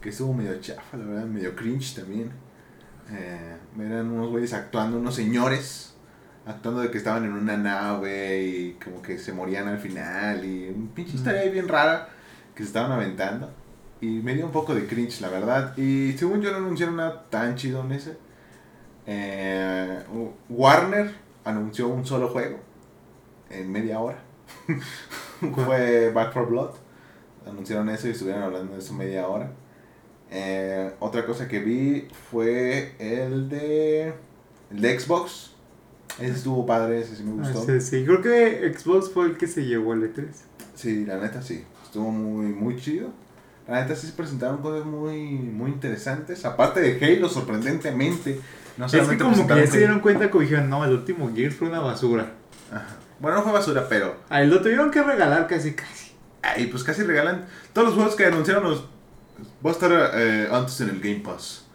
[0.02, 2.32] que estuvo medio chafa, la verdad, medio cringe también.
[3.12, 5.94] Eh, eran unos güeyes actuando, unos señores,
[6.48, 10.70] actuando de que estaban en una nave y como que se morían al final y
[10.70, 12.18] un pinche historia ahí bien rara
[12.56, 13.52] que se estaban aventando.
[14.02, 15.78] Y me dio un poco de cringe, la verdad.
[15.78, 18.18] Y según yo no anunciaron nada tan chido en ese.
[19.06, 20.04] Eh,
[20.50, 22.58] Warner anunció un solo juego
[23.50, 24.18] en media hora.
[25.66, 26.72] Fue Back for Blood.
[27.46, 29.52] Anunciaron eso y estuvieron hablando de eso media hora.
[30.30, 34.14] Eh, otra cosa que vi fue el de,
[34.72, 35.52] el de Xbox.
[36.20, 37.66] Ese estuvo padre, ese sí me gustó.
[37.66, 40.28] Sí, sí, creo que Xbox fue el que se llevó el E3.
[40.76, 41.64] Sí, la neta sí.
[41.92, 43.10] Estuvo muy, muy chido.
[43.68, 46.46] La neta sí se presentaron cosas muy, muy interesantes.
[46.46, 48.40] Aparte de Halo, sorprendentemente.
[48.78, 51.54] No es que como que ya se dieron cuenta que dijeron, no, el último Gears
[51.54, 52.32] fue una basura.
[52.72, 52.96] Ajá.
[53.20, 54.16] Bueno, no fue basura, pero.
[54.30, 56.14] Ahí lo tuvieron que regalar casi, casi.
[56.42, 57.46] Ay, pues casi regalan.
[57.74, 58.86] Todos los juegos que anunciaron los.
[59.66, 61.66] Va a estar eh, antes en el Game Pass.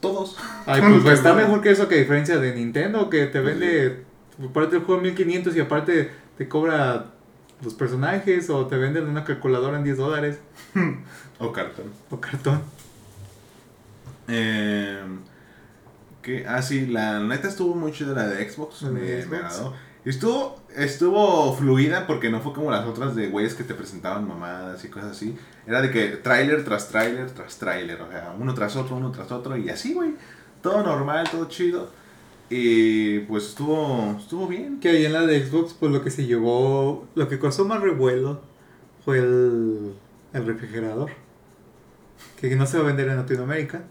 [0.00, 0.36] Todos.
[0.66, 4.02] Ay, pues está mejor que eso que a diferencia de Nintendo, que te vende.
[4.44, 7.12] Aparte del juego 1500 y aparte te cobra
[7.62, 10.38] los personajes o te venden una calculadora en 10 dólares.
[11.38, 11.86] o cartón.
[12.10, 12.62] O cartón.
[14.28, 15.02] Eh,
[16.22, 18.82] que, ah, sí, la neta estuvo muy chida la de Xbox.
[18.82, 19.74] Me, agradó.
[20.04, 24.84] Estuvo, estuvo fluida porque no fue como las otras de güeyes que te presentaban mamadas
[24.84, 25.36] y cosas así.
[25.66, 28.00] Era de que tráiler tras tráiler tras tráiler.
[28.02, 29.56] O sea, uno tras otro, uno tras otro.
[29.56, 30.14] Y así, güey.
[30.60, 31.90] Todo normal, todo chido.
[32.54, 34.78] Y pues estuvo, estuvo bien.
[34.78, 37.80] Que ahí en la de Xbox, pues lo que se llevó, lo que causó más
[37.80, 38.42] revuelo
[39.04, 39.94] fue el,
[40.34, 41.10] el refrigerador.
[42.38, 43.84] Que no se va a vender en Latinoamérica.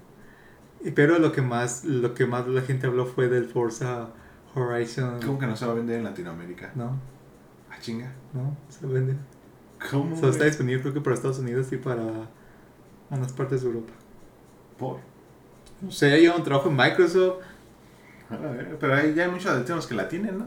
[0.83, 4.09] Y, pero lo que más, lo que más la gente habló fue del Forza
[4.53, 5.19] Horizon.
[5.25, 6.71] ¿Cómo que no se va a vender en Latinoamérica?
[6.75, 6.99] No,
[7.71, 8.11] Ah, chinga.
[8.33, 9.15] no, se vende.
[9.89, 10.15] ¿Cómo?
[10.15, 12.03] Solo está disponible creo que para Estados Unidos y para
[13.09, 13.93] unas partes de Europa.
[14.77, 14.99] Por.
[15.87, 17.37] O sea, ya lleva un trabajo en Microsoft.
[18.31, 20.45] Ver, pero ahí ya hay muchos adictivos que la tienen, ¿no?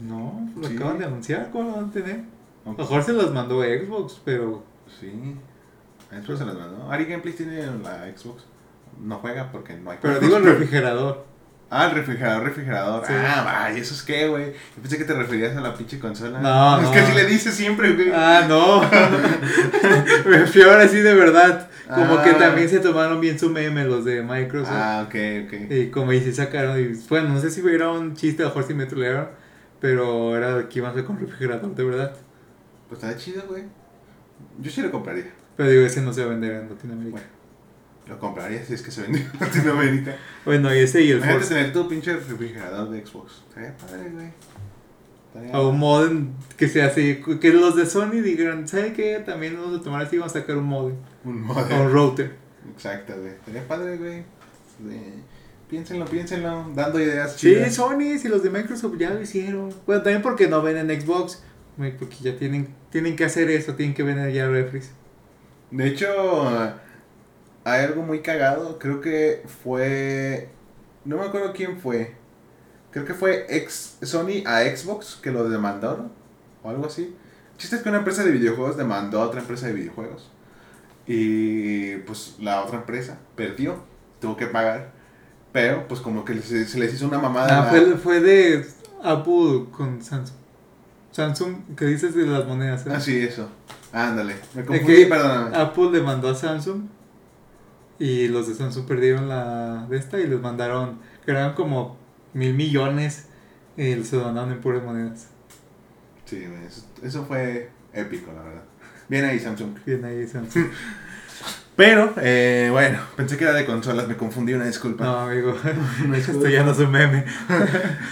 [0.00, 0.76] No, lo Sí.
[0.76, 2.20] acaban de anunciar, ¿cómo lo van a tener?
[2.64, 4.62] Aunque- mejor se los mandó Xbox, pero
[5.00, 5.36] Sí.
[6.10, 6.90] Xbox se las mandó.
[6.90, 8.44] Ari Gameplay tiene la Xbox.
[9.00, 11.24] No juega porque no hay pero digo el refrigerador.
[11.76, 13.04] Ah, el refrigerador, refrigerador.
[13.06, 13.12] Sí.
[13.16, 14.52] Ah, vaya, ¿eso es qué, güey?
[14.76, 16.38] Yo pensé que te referías a la pinche consola.
[16.40, 16.92] No, Es no.
[16.92, 18.10] que así le dices siempre, güey.
[18.14, 18.82] Ah, no.
[20.30, 21.68] Me refiero ahora sí de verdad.
[21.88, 22.38] Como que Ah.
[22.38, 24.72] también se tomaron bien su meme los de Microsoft.
[24.72, 25.14] Ah, ok,
[25.46, 25.70] ok.
[25.70, 26.80] Y como y sí sacaron.
[26.80, 28.86] Y, bueno, no sé si era un chiste, a lo mejor si me.
[29.80, 32.12] Pero era que iban a hacer con refrigerador, de verdad.
[32.88, 33.64] Pues está chido, güey.
[34.60, 35.26] Yo sí lo compraría.
[35.56, 37.16] Pero digo, ese no se va a vender en Latinoamérica.
[37.18, 37.33] Bueno.
[38.06, 40.16] Lo compraría si es que se vende en Latinoamérica.
[40.44, 43.42] Bueno, y ese y el Imagínate tener tu pinche refrigerador de Xbox.
[43.48, 44.26] Estaría padre, güey.
[45.28, 47.20] Estaría- A un modem que sea así.
[47.40, 49.22] Que los de Sony digan, ¿sabe qué?
[49.24, 50.96] También vamos a tomar así, vamos a sacar un modem.
[51.24, 51.80] Un O modem.
[51.80, 52.36] un router.
[52.74, 53.32] Exacto, güey.
[53.32, 54.22] Estaría padre, güey.
[54.78, 55.00] Sí.
[55.70, 56.70] Piénsenlo, piénsenlo.
[56.74, 57.74] Dando ideas Sí, chidas.
[57.74, 59.72] Sony, si los de Microsoft ya lo hicieron.
[59.86, 61.42] Bueno, también porque no ven en Xbox.
[61.76, 64.90] Porque ya tienen, tienen que hacer eso, tienen que vender ya refris.
[65.72, 66.06] De hecho,
[67.64, 68.78] hay algo muy cagado.
[68.78, 70.48] Creo que fue.
[71.04, 72.14] No me acuerdo quién fue.
[72.90, 76.12] Creo que fue ex Sony a Xbox que lo demandaron.
[76.62, 77.14] O algo así.
[77.52, 80.30] El chiste es que una empresa de videojuegos demandó a otra empresa de videojuegos.
[81.06, 83.76] Y pues la otra empresa perdió.
[84.20, 84.92] Tuvo que pagar.
[85.52, 87.62] Pero pues como que se, se les hizo una mamada.
[87.62, 88.66] Ah, fue, fue de
[89.02, 90.36] Apple con Samsung.
[91.12, 92.86] Samsung, que dices de las monedas.
[92.86, 92.90] eh?
[92.92, 93.48] Ah, sí, eso.
[93.92, 94.34] Ándale.
[94.54, 95.56] Me confundí, que perdóname.
[95.56, 96.82] Apple le mandó a Samsung
[97.98, 101.96] y los de Samsung perdieron la de esta y les mandaron, que eran como
[102.32, 103.26] mil millones
[103.76, 105.28] y se donaron en puras monedas.
[106.24, 108.62] Sí, eso, eso fue épico, la verdad.
[109.08, 109.76] Bien ahí, Samsung.
[109.84, 110.66] Bien ahí Samsung.
[111.76, 115.04] Pero, eh, bueno, pensé que era de consolas, me confundí, una disculpa.
[115.04, 115.56] No, amigo,
[116.14, 117.24] esto ya no es un meme.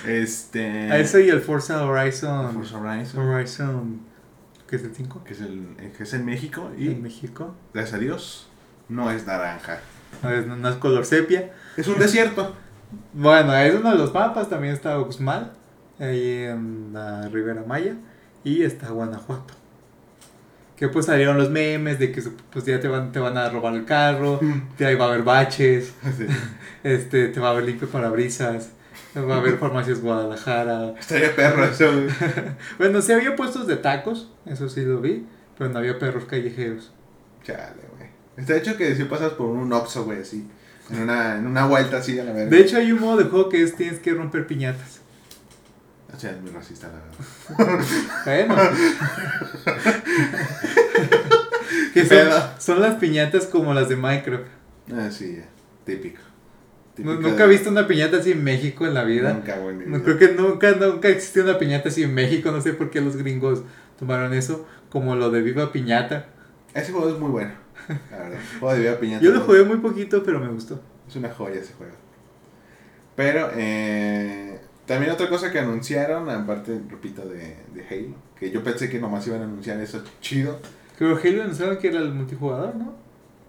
[0.05, 0.91] Este.
[0.91, 2.53] A eso y el Forza Horizon.
[2.53, 4.01] Forza Horizon, Horizon,
[4.69, 5.23] ¿qué es el 5?
[5.25, 7.55] que es, el, que es en México y, En México.
[7.73, 8.51] gracias a Dios,
[8.93, 9.81] no es naranja.
[10.23, 11.51] No es, no es color sepia.
[11.77, 12.55] Es un desierto.
[13.13, 14.49] Bueno, es uno de los mapas.
[14.49, 15.53] También está Uxmal,
[15.99, 17.95] ahí en la Ribera Maya.
[18.45, 19.55] Y está Guanajuato.
[20.77, 23.75] Que pues salieron los memes de que pues ya te van, te van a robar
[23.75, 24.41] el carro,
[24.77, 26.27] te ahí va a haber baches, Sí.
[26.83, 28.71] este, te va a haber limpio parabrisas,
[29.17, 30.95] va a haber farmacias Guadalajara.
[30.99, 31.89] Estaría perro eso.
[32.79, 35.25] Bueno, sí había puestos de tacos, eso sí lo vi,
[35.57, 36.91] pero no había perros callejeros.
[37.45, 37.92] Chale.
[38.37, 40.47] Está hecho que si pasas por un Oxxo, güey, así.
[40.91, 42.51] En una, en una vuelta así a la verga.
[42.51, 45.01] De hecho hay un modo de juego que es tienes que romper piñatas.
[46.15, 47.85] O sea, es muy racista, la verdad.
[48.27, 48.57] Bueno.
[51.95, 52.29] que son,
[52.59, 54.45] son las piñatas como las de Minecraft.
[54.93, 55.45] Ah, sí, ya.
[55.85, 56.21] Típico.
[56.99, 59.33] Nu- Típico Nunca de- he visto una piñata así en México en la vida.
[59.33, 62.51] Nunca, güey, No, creo que nunca, nunca existió una piñata así en México.
[62.51, 63.63] No sé por qué los gringos
[63.99, 66.27] tomaron eso como lo de Viva Piñata.
[66.75, 67.53] Ese juego es muy bueno.
[68.11, 68.39] La verdad.
[68.61, 69.25] Juego de piñata.
[69.25, 70.81] Yo lo jugué muy poquito, pero me gustó.
[71.09, 71.93] Es una joya ese juego.
[73.17, 78.89] Pero, eh, también otra cosa que anunciaron, aparte, repito, de, de Halo, que yo pensé
[78.89, 80.59] que nomás iban a anunciar eso chido.
[80.99, 82.95] Creo que Halo pensaron que era el multijugador, ¿no?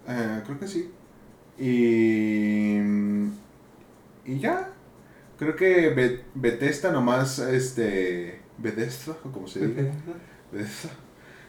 [0.07, 0.91] Eh, creo que sí.
[1.57, 2.77] Y.
[4.25, 4.69] Y ya.
[5.37, 9.91] Creo que Be- Bethesda nomás, este, Bethesda, o como se diga,
[10.51, 10.89] Bethesda,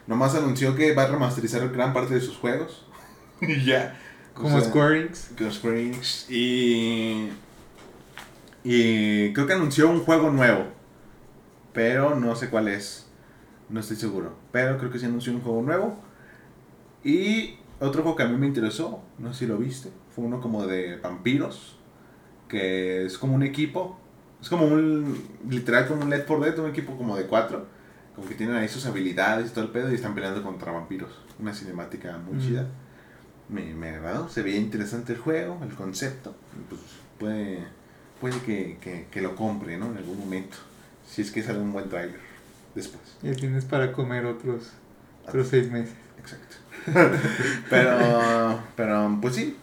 [0.06, 2.86] nomás anunció que va a remasterizar gran parte de sus juegos.
[3.40, 3.98] y ya.
[4.34, 5.30] O Como sea, Square Enix.
[5.50, 6.30] Square Enix.
[6.30, 7.30] Y,
[8.64, 10.66] y creo que anunció un juego nuevo.
[11.72, 13.06] Pero no sé cuál es.
[13.68, 14.36] No estoy seguro.
[14.52, 15.98] Pero creo que sí anunció un juego nuevo.
[17.02, 20.40] Y otro juego que a mí me interesó, no sé si lo viste, fue uno
[20.40, 21.78] como de vampiros.
[22.48, 23.98] Que es como un equipo.
[24.40, 27.66] Es como un, literal como un Left 4 Dead, un equipo como de cuatro.
[28.14, 31.10] Como que tienen ahí sus habilidades y todo el pedo y están peleando contra vampiros.
[31.38, 32.40] Una cinemática muy Mm.
[32.40, 32.66] chida.
[33.48, 36.34] Me, me agradó, se veía interesante el juego, el concepto.
[36.68, 36.80] Pues
[37.18, 37.58] puede,
[38.20, 39.90] puede que, que, que lo compre, ¿no?
[39.90, 40.56] En algún momento.
[41.08, 42.20] Si es que sale un buen trailer.
[42.74, 43.02] Después.
[43.22, 44.72] Y tienes para comer otros,
[45.26, 45.94] otros seis meses.
[46.18, 46.56] Exacto.
[47.70, 49.56] pero, pero, pues sí.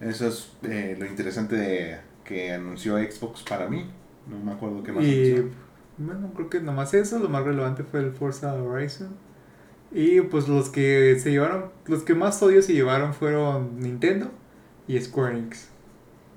[0.00, 3.86] Eso es eh, lo interesante de que anunció Xbox para mí.
[4.28, 5.63] No me acuerdo qué más Y anunció.
[5.98, 9.10] Bueno, creo que nomás eso, lo más relevante fue el Forza Horizon.
[9.92, 14.30] Y pues los que se llevaron, los que más odio se llevaron fueron Nintendo
[14.88, 15.68] y Square Enix.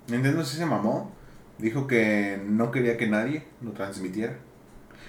[0.08, 1.12] Nintendo sí se mamó.
[1.58, 4.38] Dijo que no quería que nadie lo transmitiera.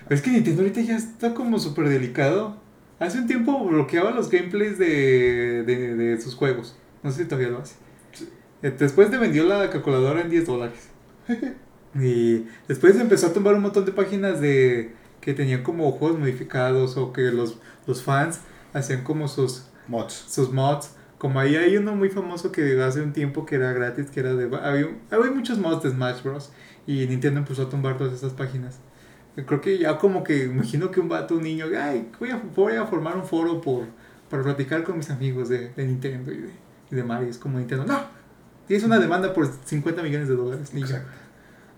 [0.04, 2.56] Pero es que Nintendo ahorita ya está como súper delicado.
[2.98, 6.78] Hace un tiempo bloqueaba los gameplays de, de, de sus juegos.
[7.02, 7.76] No sé si todavía lo hace.
[8.62, 10.88] Después te vendió la calculadora en 10 dólares.
[11.94, 16.96] y después empezó a tomar un montón de páginas de que tenían como juegos modificados
[16.96, 18.40] o que los, los fans
[18.72, 20.12] hacían como sus, Mods.
[20.28, 20.92] sus mods.
[21.18, 24.34] Como ahí hay uno muy famoso que hace un tiempo que era gratis, que era
[24.34, 24.44] de...
[24.56, 26.52] Había, había muchos mods de Smash Bros.
[26.86, 28.78] Y Nintendo empezó a tumbar todas esas páginas.
[29.34, 32.74] Creo que ya como que imagino que un vato, un niño, ay, voy a, voy
[32.74, 33.84] a formar un foro por,
[34.30, 36.50] para platicar con mis amigos de, de Nintendo y de,
[36.90, 37.28] y de Mario.
[37.28, 38.00] Es como Nintendo, no,
[38.66, 40.86] tienes una demanda por 50 millones de dólares, niño.
[40.86, 41.08] Exacto.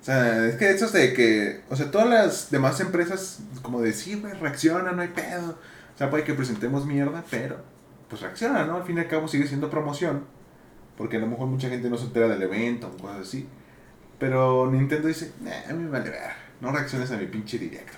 [0.00, 3.82] O sea, es que eso es de que, o sea, todas las demás empresas, como
[3.82, 5.58] de güey, reacciona, no hay pedo.
[5.94, 7.62] O sea, puede que presentemos mierda, pero
[8.08, 8.76] pues reacciona, ¿no?
[8.76, 10.24] Al fin y al cabo sigue siendo promoción.
[10.96, 13.46] Porque a lo mejor mucha gente no se entera del evento o cosas así.
[14.18, 16.30] Pero Nintendo dice, nah, a mí me vale ver.
[16.60, 17.96] No reacciones a mi pinche directo,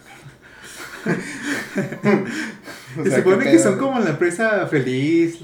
[3.05, 5.39] Se supone ¿qué que son como la empresa feliz,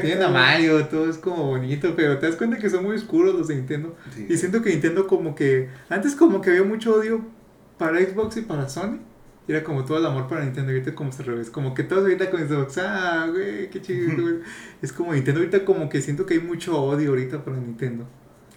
[0.00, 3.34] tienen a Mario, todo es como bonito, pero te das cuenta que son muy oscuros
[3.34, 3.96] los de Nintendo.
[4.14, 4.26] Sí.
[4.28, 7.22] Y siento que Nintendo como que, antes como que había mucho odio
[7.78, 8.98] para Xbox y para Sony.
[9.48, 11.82] Y era como todo el amor para Nintendo, ahorita como se al revés, como que
[11.82, 14.36] todos ahorita con Xbox, ah, güey, qué chido, güey.
[14.80, 18.06] Es como Nintendo ahorita como que siento que hay mucho odio ahorita para Nintendo.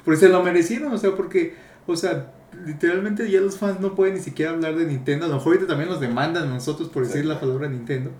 [0.03, 1.55] Porque se lo merecieron, o sea, porque,
[1.87, 2.34] o sea,
[2.65, 5.25] literalmente ya los fans no pueden ni siquiera hablar de Nintendo.
[5.25, 8.11] A lo mejor ahorita también nos demandan a nosotros por decir la palabra Nintendo.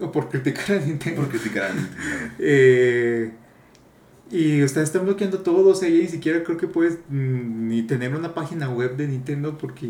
[0.00, 1.20] O por criticar a Nintendo.
[1.22, 1.96] Por criticar a Nintendo.
[2.38, 3.32] Eh,
[4.30, 7.82] y ustedes están bloqueando todo, o sea, ya ni siquiera creo que puedes mm, ni
[7.82, 9.88] tener una página web de Nintendo porque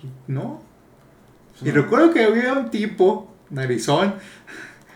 [0.00, 0.62] pues, no.
[1.62, 1.74] Y No.
[1.74, 4.14] recuerdo que había un tipo, narizón,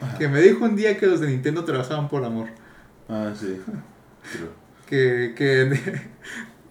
[0.00, 0.18] Ajá.
[0.18, 2.48] que me dijo un día que los de Nintendo trabajaban por amor.
[3.08, 3.56] Ah, sí.
[4.86, 5.70] Que, que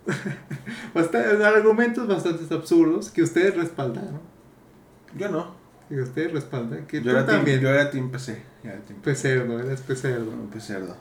[0.93, 4.19] bastante, argumentos bastante absurdos que ustedes respaldaron.
[5.17, 5.55] Yo no.
[5.89, 6.85] Que ustedes respaldan.
[6.85, 7.59] Que Yo tú era, team, también.
[7.61, 8.41] yo era team PC.
[8.63, 9.29] Yo era team PC.
[9.29, 10.31] Pecerdo, eres pecerdo.
[10.35, 10.95] No, pues cerdo.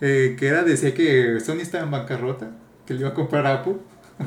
[0.00, 2.50] Eh, que era, decía que Sony estaba en bancarrota,
[2.86, 3.76] que le iba a comprar a Apple.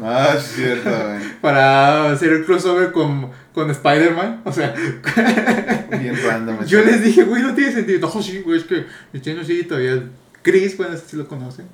[0.02, 0.90] Ah, es cierto,
[1.42, 4.42] para hacer el crossover con, con Spider-Man.
[4.44, 4.74] O sea,
[6.00, 6.66] Bien random.
[6.66, 8.00] yo les dije, güey, no tiene sentido.
[8.14, 10.04] No, sí, güey, es que Nintendo sí, todavía.
[10.42, 11.68] Chris, bueno, sí lo conocen.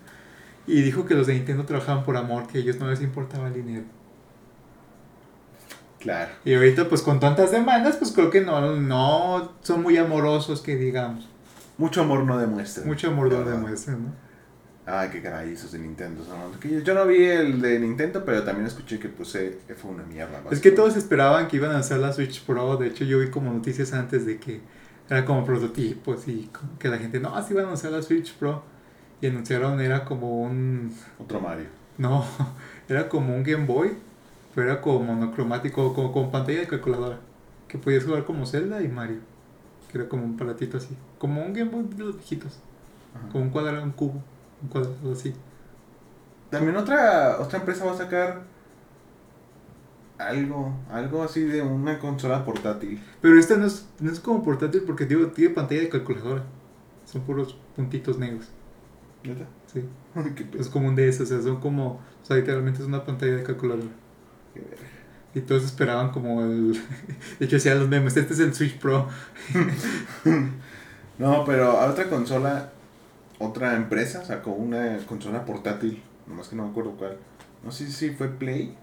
[0.69, 3.47] Y dijo que los de Nintendo trabajaban por amor, que a ellos no les importaba
[3.47, 3.85] el dinero.
[5.99, 6.31] Claro.
[6.45, 10.75] Y ahorita, pues con tantas demandas, pues creo que no, no son muy amorosos, que
[10.77, 11.27] digamos.
[11.77, 12.85] Mucho amor no demuestra.
[12.85, 13.49] Mucho amor no Ajá.
[13.51, 14.29] demuestran, ¿no?
[14.85, 16.23] Ay, qué caray, esos de Nintendo.
[16.23, 20.03] son- yo, no vi el de Nintendo, pero también escuché que pues eh, fue una
[20.03, 20.41] mierda.
[20.49, 22.77] Es que todos esperaban que iban a hacer la Switch Pro.
[22.77, 24.61] De hecho, yo vi como noticias antes de que
[25.09, 26.49] era como prototipos y
[26.79, 28.63] que la gente, no, así iban a hacer la Switch Pro.
[29.21, 30.95] Y anunciaron, era como un.
[31.19, 31.67] Otro Mario.
[31.97, 32.25] No,
[32.89, 33.91] era como un Game Boy,
[34.55, 37.19] pero era como monocromático, como con pantalla de calculadora.
[37.67, 39.19] Que podías jugar como Zelda y Mario.
[39.91, 40.95] Que era como un palatito así.
[41.17, 42.59] Como un Game Boy de los viejitos.
[43.15, 43.29] Ajá.
[43.31, 44.23] Como un cuadrado, un cubo.
[44.61, 45.33] Un cuadrado así.
[46.49, 48.41] También otra, otra empresa va a sacar
[50.17, 53.01] algo, algo así de una consola portátil.
[53.21, 56.43] Pero esta no es, no es como portátil porque digo, tiene pantalla de calculadora.
[57.05, 58.49] Son puros puntitos negros.
[59.23, 59.45] ¿Neta?
[59.67, 59.83] Sí.
[60.57, 63.43] Es como un DS, o sea, son como, o sea, literalmente es una pantalla de
[63.43, 63.89] calculadora.
[64.53, 64.87] Qué verga.
[65.35, 66.73] Y todos esperaban como el,
[67.39, 69.07] de hecho decían los memes, este es el Switch Pro.
[71.19, 72.71] No, pero a otra consola,
[73.39, 77.17] otra empresa sacó una consola portátil, nomás que no me acuerdo cuál.
[77.61, 78.77] No sé si fue Play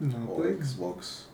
[0.00, 0.70] No, o pues.
[0.70, 1.28] Xbox.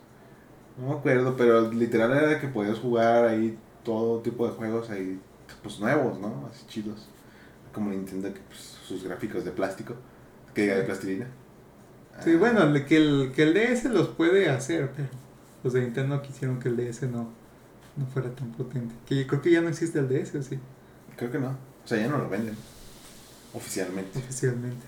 [0.77, 4.91] No me acuerdo, pero literal era de que podías jugar ahí todo tipo de juegos
[4.91, 5.19] ahí,
[5.63, 6.47] pues nuevos, ¿no?
[6.51, 7.07] Así chidos.
[7.75, 9.95] Como Nintendo, que pues, sus gráficos de plástico,
[10.55, 11.27] que diga de plastilina.
[12.23, 15.09] Sí, Ah, bueno, que el, que el DS los puede hacer, pero
[15.63, 17.33] los de Nintendo quisieron que el DS no,
[17.97, 18.95] no fuera tan potente.
[19.05, 20.59] Que yo creo que ya no existe el DS, ¿o sí,
[21.17, 21.49] Creo que no.
[21.49, 22.57] O sea, ya no lo venden.
[23.53, 24.19] Oficialmente.
[24.19, 24.87] oficialmente.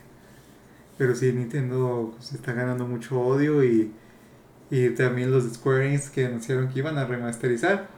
[0.97, 3.93] Pero sí, Nintendo se está ganando mucho odio y,
[4.69, 7.89] y también los de Square Enix que anunciaron que iban a remasterizar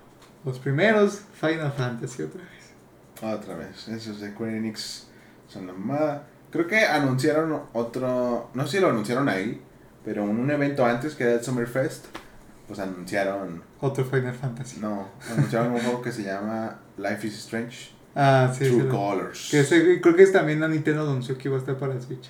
[0.46, 2.59] los primeros Final Fantasy otra vez.
[3.22, 3.88] Otra vez.
[3.88, 5.08] Esos de Square Enix
[5.48, 6.28] son la mamada.
[6.52, 8.50] Creo que anunciaron otro.
[8.54, 9.62] No sé si lo anunciaron ahí,
[10.06, 12.06] pero en un evento antes que era el Summer Fest,
[12.68, 13.62] pues anunciaron.
[13.82, 14.80] Otro Final Fantasy.
[14.80, 18.88] No, anunciaron un juego que se llama Life is Strange Ah, sí, True sí.
[18.90, 19.48] Colors.
[19.52, 22.02] Que ese- creo que es también a Nintendo anunció que iba a estar para el
[22.02, 22.28] Switch.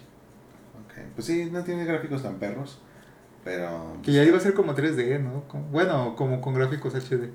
[0.85, 2.79] Ok, Pues sí, no tiene gráficos tan perros,
[3.43, 3.95] pero.
[4.03, 5.43] Que ya iba a ser como 3D, ¿no?
[5.71, 7.29] Bueno, como con gráficos HD.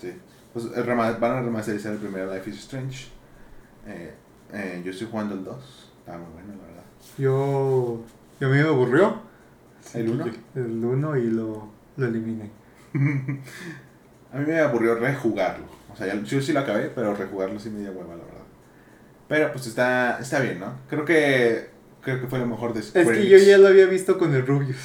[0.00, 0.12] Sí.
[0.54, 3.08] Pues van a remasterizar el primero Life is Strange.
[3.86, 4.14] Eh,
[4.52, 5.92] eh, yo estoy jugando el 2.
[5.98, 6.84] Está muy bueno, la verdad.
[7.18, 8.00] Yo,
[8.40, 9.20] yo a mí me aburrió.
[9.92, 10.24] ¿El uno?
[10.54, 12.50] El 1 y lo, lo eliminé.
[14.32, 15.66] A mí me aburrió rejugarlo.
[15.92, 18.40] O sea, yo sí lo acabé, pero rejugarlo sí me dio hueva, la verdad.
[19.28, 20.74] Pero pues está, está bien, ¿no?
[20.88, 21.68] Creo que
[22.00, 24.34] creo que fue lo mejor de Es Square que yo ya lo había visto con
[24.34, 24.76] el Rubius.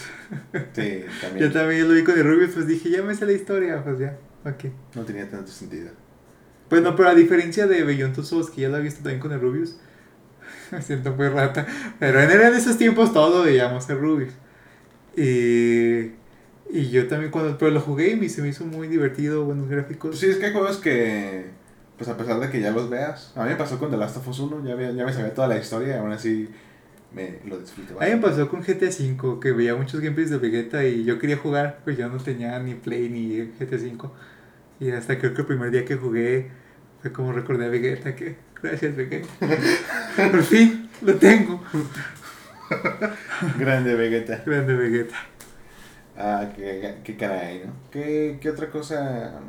[0.74, 1.54] Sí, Yo también.
[1.54, 4.18] también lo vi con el Rubius, pues dije, ya me sé la historia, pues ya,
[4.46, 4.66] ok.
[4.96, 5.92] No tenía tanto sentido.
[6.70, 7.84] Bueno, pero a diferencia de
[8.24, 9.78] Souls, que ya lo he visto también con el Rubius,
[10.72, 11.68] me siento muy rata.
[12.00, 14.34] Pero en, en esos tiempos todo veíamos el Rubius.
[15.18, 16.14] Y,
[16.72, 19.70] y yo también cuando pero lo jugué y me, se me hizo muy divertido, buenos
[19.70, 20.10] gráficos.
[20.12, 21.48] Pues sí, es que hay juegos que,
[21.98, 24.18] pues a pesar de que ya los veas, a mí me pasó con The Last
[24.18, 26.50] of Us 1, ya, había- ya me sabía toda la historia y aún así
[27.14, 27.94] me lo disfruté.
[27.94, 31.18] A mí me pasó con GTA V, que veía muchos gameplays de Vegeta y yo
[31.20, 34.10] quería jugar, pues yo no tenía ni Play ni GTA V.
[34.80, 36.52] Y hasta creo que el primer día que jugué
[37.02, 39.28] fue como recordé a Vegeta, que gracias Vegeta.
[40.32, 41.62] Por fin, lo tengo.
[43.58, 44.44] Grande Vegeta.
[44.46, 45.16] Grande Vegeta.
[46.18, 47.74] Ah, qué, qué caray, ¿no?
[47.92, 49.40] ¿Qué, ¿Qué otra cosa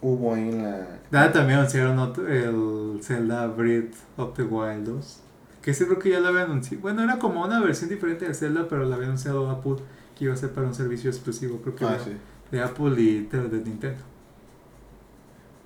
[0.00, 0.86] hubo ahí en la...
[1.10, 5.22] Nada, también anunciaron el Zelda Breath of the Wild 2.
[5.62, 6.80] Que ese creo que ya lo había anunciado.
[6.82, 9.76] Bueno, era como una versión diferente de Zelda, pero lo había anunciado Apple
[10.16, 12.10] que iba a ser para un servicio exclusivo, creo que Ah, de, sí.
[12.50, 14.02] de Apple y de, de Nintendo.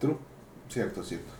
[0.00, 0.16] True.
[0.68, 1.32] Cierto, cierto.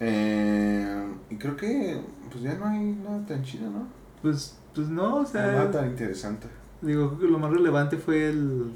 [0.00, 2.00] Eh, y creo que
[2.30, 3.86] pues ya no hay nada tan chido, ¿no?
[4.22, 6.48] Pues, pues no, o sea, nada tan interesante.
[6.80, 8.72] digo, creo que lo más relevante fue el,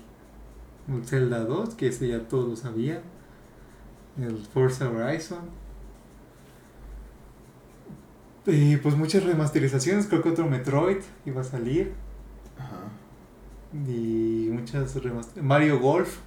[0.89, 3.01] el Zelda 2, que ese ya todos lo sabían.
[4.20, 5.41] El Forza Horizon.
[8.51, 11.92] Y pues muchas remasterizaciones, creo que otro Metroid iba a salir.
[12.59, 12.88] Ajá.
[13.72, 15.44] Y muchas remasterizaciones.
[15.44, 16.18] Mario Golf,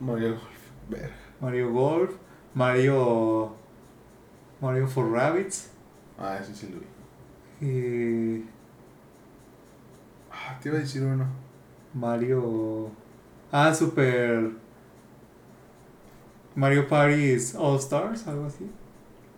[0.00, 0.42] Mario Golf.
[0.90, 1.10] Ver.
[1.40, 2.10] Mario Golf,
[2.54, 3.54] Mario.
[4.60, 5.70] Mario for Rabbits.
[6.18, 7.66] Ah, ese sí lo vi.
[7.66, 8.44] Y
[10.32, 11.26] Ah, te iba a decir uno.
[11.94, 12.90] Mario.
[13.52, 14.50] Ah, Super.
[16.56, 18.68] Mario Party All Stars, algo así.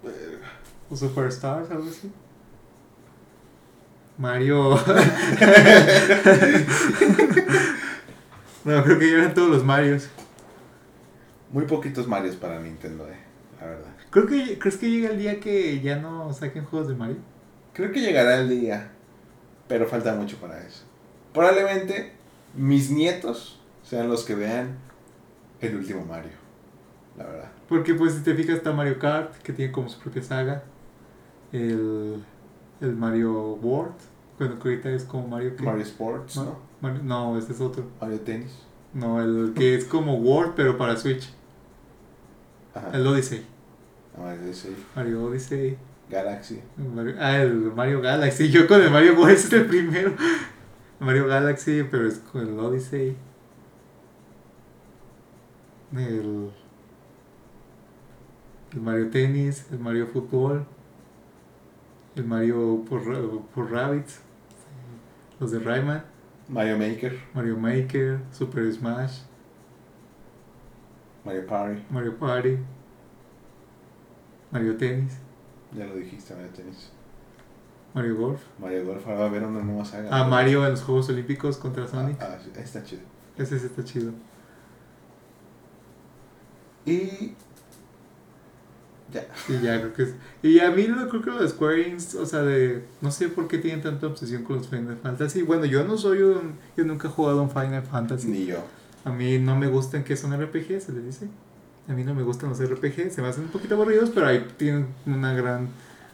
[0.03, 0.47] Verga.
[0.91, 2.11] O Superstars, algo así.
[4.19, 4.71] Mario.
[8.65, 10.11] no, creo que eran todos los Marios.
[11.53, 13.17] Muy poquitos Marios para Nintendo, eh.
[13.61, 13.91] La verdad.
[14.11, 17.17] Creo que, ¿Crees que llega el día que ya no saquen juegos de Mario?
[17.73, 18.91] Creo que llegará el día,
[19.69, 20.85] pero falta mucho para eso.
[21.33, 22.13] Probablemente
[22.55, 24.77] mis nietos sean los que vean
[25.61, 26.33] el último Mario.
[27.17, 27.51] La verdad.
[27.69, 30.65] Porque pues si te fijas está Mario Kart, que tiene como su propia saga.
[31.53, 32.23] El,
[32.81, 33.95] el Mario World,
[34.39, 35.63] bueno, que ahorita es como Mario que...
[35.65, 36.59] Mario Sports, Ma- ¿no?
[36.81, 37.85] Mario- no, ese es otro.
[38.01, 38.59] Mario Tennis.
[38.95, 41.33] No, el que es como World, pero para Switch.
[42.75, 42.91] Ajá.
[42.93, 43.45] El Odyssey.
[44.19, 45.79] Mario Odyssey, Mario Odyssey.
[46.09, 46.61] Galaxy.
[46.77, 48.51] Mario- ah, el Mario Galaxy.
[48.51, 50.13] Yo con el Mario World es el primero.
[50.99, 53.17] Mario Galaxy, pero es con el Odyssey.
[55.97, 56.51] El,
[58.73, 60.65] el Mario Tennis, el Mario Fútbol.
[62.17, 63.03] El Mario por,
[63.55, 64.21] por Rabbits.
[65.39, 66.05] Los de Rayman.
[66.49, 67.19] Mario Maker.
[67.35, 68.21] Mario Maker.
[68.33, 69.21] Super Smash.
[71.25, 71.83] Mario Party.
[71.91, 72.59] Mario Party.
[74.51, 75.19] Mario Tennis.
[75.77, 76.91] Ya lo dijiste, Mario Tennis.
[77.95, 78.43] Mario Golf.
[78.59, 79.07] Mario Golf.
[79.07, 80.09] Ahora va a haber una nueva saga.
[80.11, 82.21] Ah, Mario en los Juegos Olímpicos contra Ah, Sonic.
[82.21, 83.03] ah, sí, está chido.
[83.37, 84.13] Ese sí está chido.
[86.85, 87.35] Y
[89.13, 89.27] Ya.
[89.49, 90.15] Y ya creo que es.
[90.43, 92.85] Y a mí lo, creo que los Square Enix, o sea, de.
[93.01, 95.43] No sé por qué tienen tanta obsesión con los Final Fantasy.
[95.43, 96.55] Bueno, yo no soy un.
[96.77, 98.29] Yo nunca he jugado un Final Fantasy.
[98.29, 98.65] Ni yo.
[99.05, 101.29] A mí no me gustan que son RPG, se les dice.
[101.89, 104.47] A mí no me gustan los RPG, se me hacen un poquito aburridos, pero ahí
[104.57, 105.69] tienen una gran,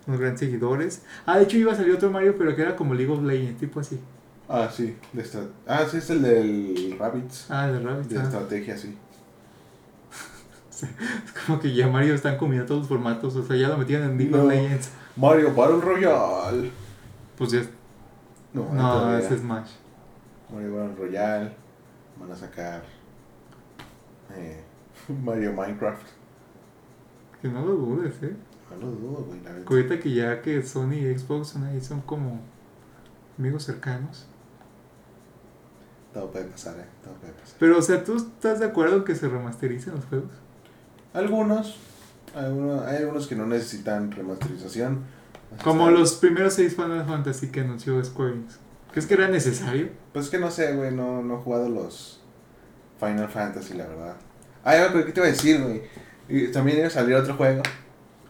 [0.07, 1.03] unos grandes seguidores.
[1.27, 3.61] Ah, de hecho iba a salir otro Mario, pero que era como League of Legends,
[3.61, 3.99] tipo así.
[4.49, 4.97] Ah, sí.
[5.13, 5.41] De esta...
[5.67, 7.51] Ah, sí, es el del Rabbids.
[7.51, 8.07] Ah, de Rabbit.
[8.07, 8.23] De ah.
[8.23, 8.97] estrategia, sí.
[11.25, 14.03] Es como que ya Mario están combinando todos los formatos, o sea, ya lo metían
[14.03, 14.45] en League No.
[14.47, 14.91] Legends.
[15.17, 16.71] Mario Battle Royale.
[17.39, 17.63] Pues ya.
[18.53, 19.71] No, No, es Smash.
[20.53, 21.53] Mario Battle Royale.
[22.19, 22.83] Van a sacar.
[24.35, 24.63] eh,
[25.25, 26.07] Mario Minecraft.
[27.41, 28.35] Que no lo dudes, eh.
[28.71, 29.41] No lo dudo, güey.
[29.43, 29.67] La verdad.
[29.71, 32.41] Ahorita que ya que Sony y Xbox son ahí, son como
[33.39, 34.27] amigos cercanos.
[36.13, 36.87] Todo puede pasar, eh.
[37.05, 37.57] Todo puede pasar.
[37.61, 40.31] Pero, o sea, ¿tú estás de acuerdo que se remastericen los juegos?
[41.17, 41.77] Algunos.
[42.35, 45.05] algunos hay algunos que no necesitan remasterización.
[45.65, 48.59] Como los primeros seis Final Fantasy que anunció Square Enix.
[48.93, 49.89] ¿Crees que era necesario?
[50.13, 50.93] Pues es que no sé, güey.
[50.93, 52.21] No, no he jugado los
[53.01, 54.17] Final Fantasy, la verdad.
[54.65, 55.83] Ah, ya me ¿qué te iba a decir, güey?
[56.29, 57.63] Y también iba a salir otro juego.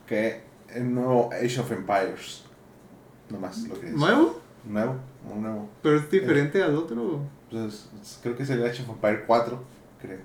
[0.06, 0.42] Que
[0.74, 2.44] el nuevo Age of Empires.
[3.30, 3.94] Nomás lo que es.
[3.94, 4.40] ¿Nuevo?
[4.64, 4.96] Nuevo,
[5.32, 5.68] un nuevo.
[5.82, 7.20] ¿Pero es diferente al otro?
[7.50, 9.62] Entonces, es- creo que es el Age of Empires 4,
[10.00, 10.18] creo.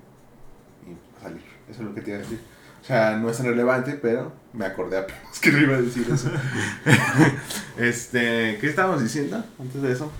[0.85, 1.41] Y va a salir.
[1.69, 2.39] Eso es lo que te iba a decir.
[2.81, 6.07] O sea, no es tan relevante, pero me acordé apenas que no iba a decir
[6.11, 6.29] eso.
[7.77, 10.11] este, ¿qué estábamos diciendo antes de eso?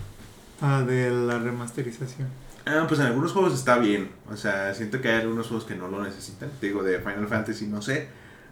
[0.60, 2.28] Ah, de la remasterización.
[2.64, 4.10] Ah, pues en algunos juegos está bien.
[4.30, 6.50] O sea, siento que hay algunos juegos que no lo necesitan.
[6.60, 8.08] Te digo, de Final Fantasy no sé.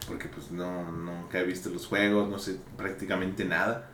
[0.08, 3.86] Porque pues no, nunca he visto los juegos, no sé prácticamente nada.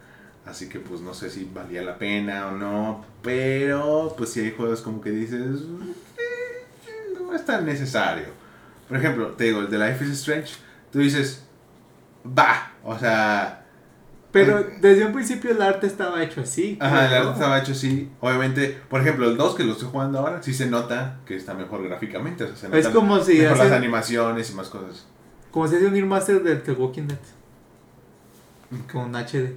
[0.46, 3.04] Así que pues no sé si valía la pena o no.
[3.22, 5.60] Pero pues si hay juegos como que dices...
[6.16, 8.28] "Eh, No es tan necesario.
[8.88, 10.54] Por ejemplo, te digo, el de Life is Strange.
[10.92, 11.44] Tú dices...
[12.26, 12.72] Va.
[12.84, 13.62] O sea...
[14.32, 16.76] Pero Eh, desde un principio el arte estaba hecho así.
[16.80, 18.10] Ajá, el arte estaba hecho así.
[18.20, 21.54] Obviamente, por ejemplo, el 2 que lo estoy jugando ahora, sí se nota que está
[21.54, 22.44] mejor gráficamente.
[22.44, 25.06] O sea, se Es como si mejor las animaciones y más cosas.
[25.50, 27.18] Como si hacía un remaster del The Walking Dead.
[28.92, 29.56] Con HD.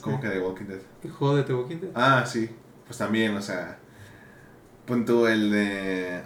[0.00, 0.22] Como Sí.
[0.22, 0.80] que de Walking Dead.
[1.04, 1.90] El juego de The Walking Dead.
[1.94, 2.50] Ah, sí.
[2.86, 3.78] Pues también, o sea.
[4.86, 6.22] Punto el de.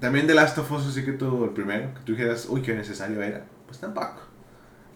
[0.00, 2.74] También de Last of Us, así que tú, el primero, que tú dijeras, uy, qué
[2.74, 3.44] necesario era.
[3.66, 4.20] Pues tampoco.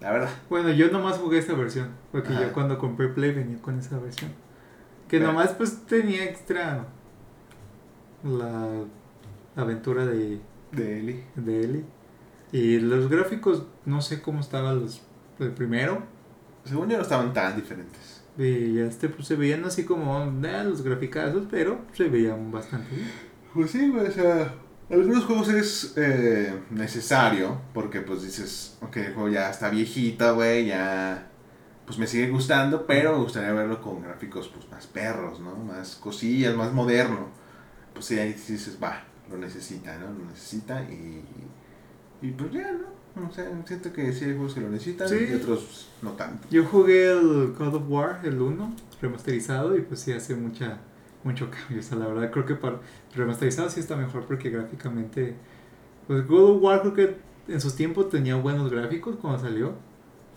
[0.00, 0.30] La verdad.
[0.50, 1.88] Bueno, yo nomás jugué esa versión.
[2.10, 2.42] Porque Ajá.
[2.42, 4.30] yo cuando compré Play venía con esa versión.
[5.08, 6.86] Que Pero- nomás pues tenía extra
[8.24, 8.84] la
[9.56, 10.40] aventura de,
[10.72, 11.24] De Eli.
[11.36, 11.84] de Ellie.
[12.52, 15.02] Y los gráficos, no sé cómo estaban los
[15.38, 16.02] el primero.
[16.64, 18.22] Según yo no estaban tan diferentes.
[18.38, 23.10] Y este pues se veían así como eh, los graficazos, pero se veían bastante bien.
[23.52, 24.54] Pues sí, güey, o sea,
[24.90, 30.66] algunos juegos es eh, necesario porque pues dices, ok, el juego ya está viejita, güey,
[30.66, 31.28] ya
[31.86, 35.56] pues me sigue gustando, pero me gustaría verlo con gráficos pues más perros, ¿no?
[35.56, 37.28] Más cosillas, más moderno.
[37.92, 40.06] Pues sí, ahí dices, va, lo necesita, ¿no?
[40.12, 41.24] Lo necesita y,
[42.22, 43.28] y pues ya, ¿no?
[43.28, 45.16] O sea, siento que sí hay juegos que lo necesitan Sí.
[45.30, 46.48] y otros no tanto.
[46.50, 50.78] Yo jugué el God of War, el 1, remasterizado, y pues sí hace mucha,
[51.24, 51.80] mucho cambio.
[51.80, 52.78] O sea, la verdad creo que para
[53.14, 55.34] remasterizado sí está mejor porque gráficamente...
[56.06, 57.16] Pues God of War creo que
[57.48, 59.72] en sus tiempos tenía buenos gráficos cuando salió.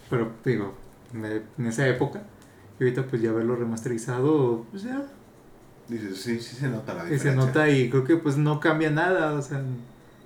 [0.10, 0.74] Pero digo,
[1.14, 2.24] en esa época.
[2.80, 5.04] Y ahorita pues ya verlo remasterizado, pues ya
[5.88, 7.32] Dices, sí, sí se nota la y diferencia.
[7.42, 9.34] se nota y creo que pues no cambia nada.
[9.34, 9.62] O sea,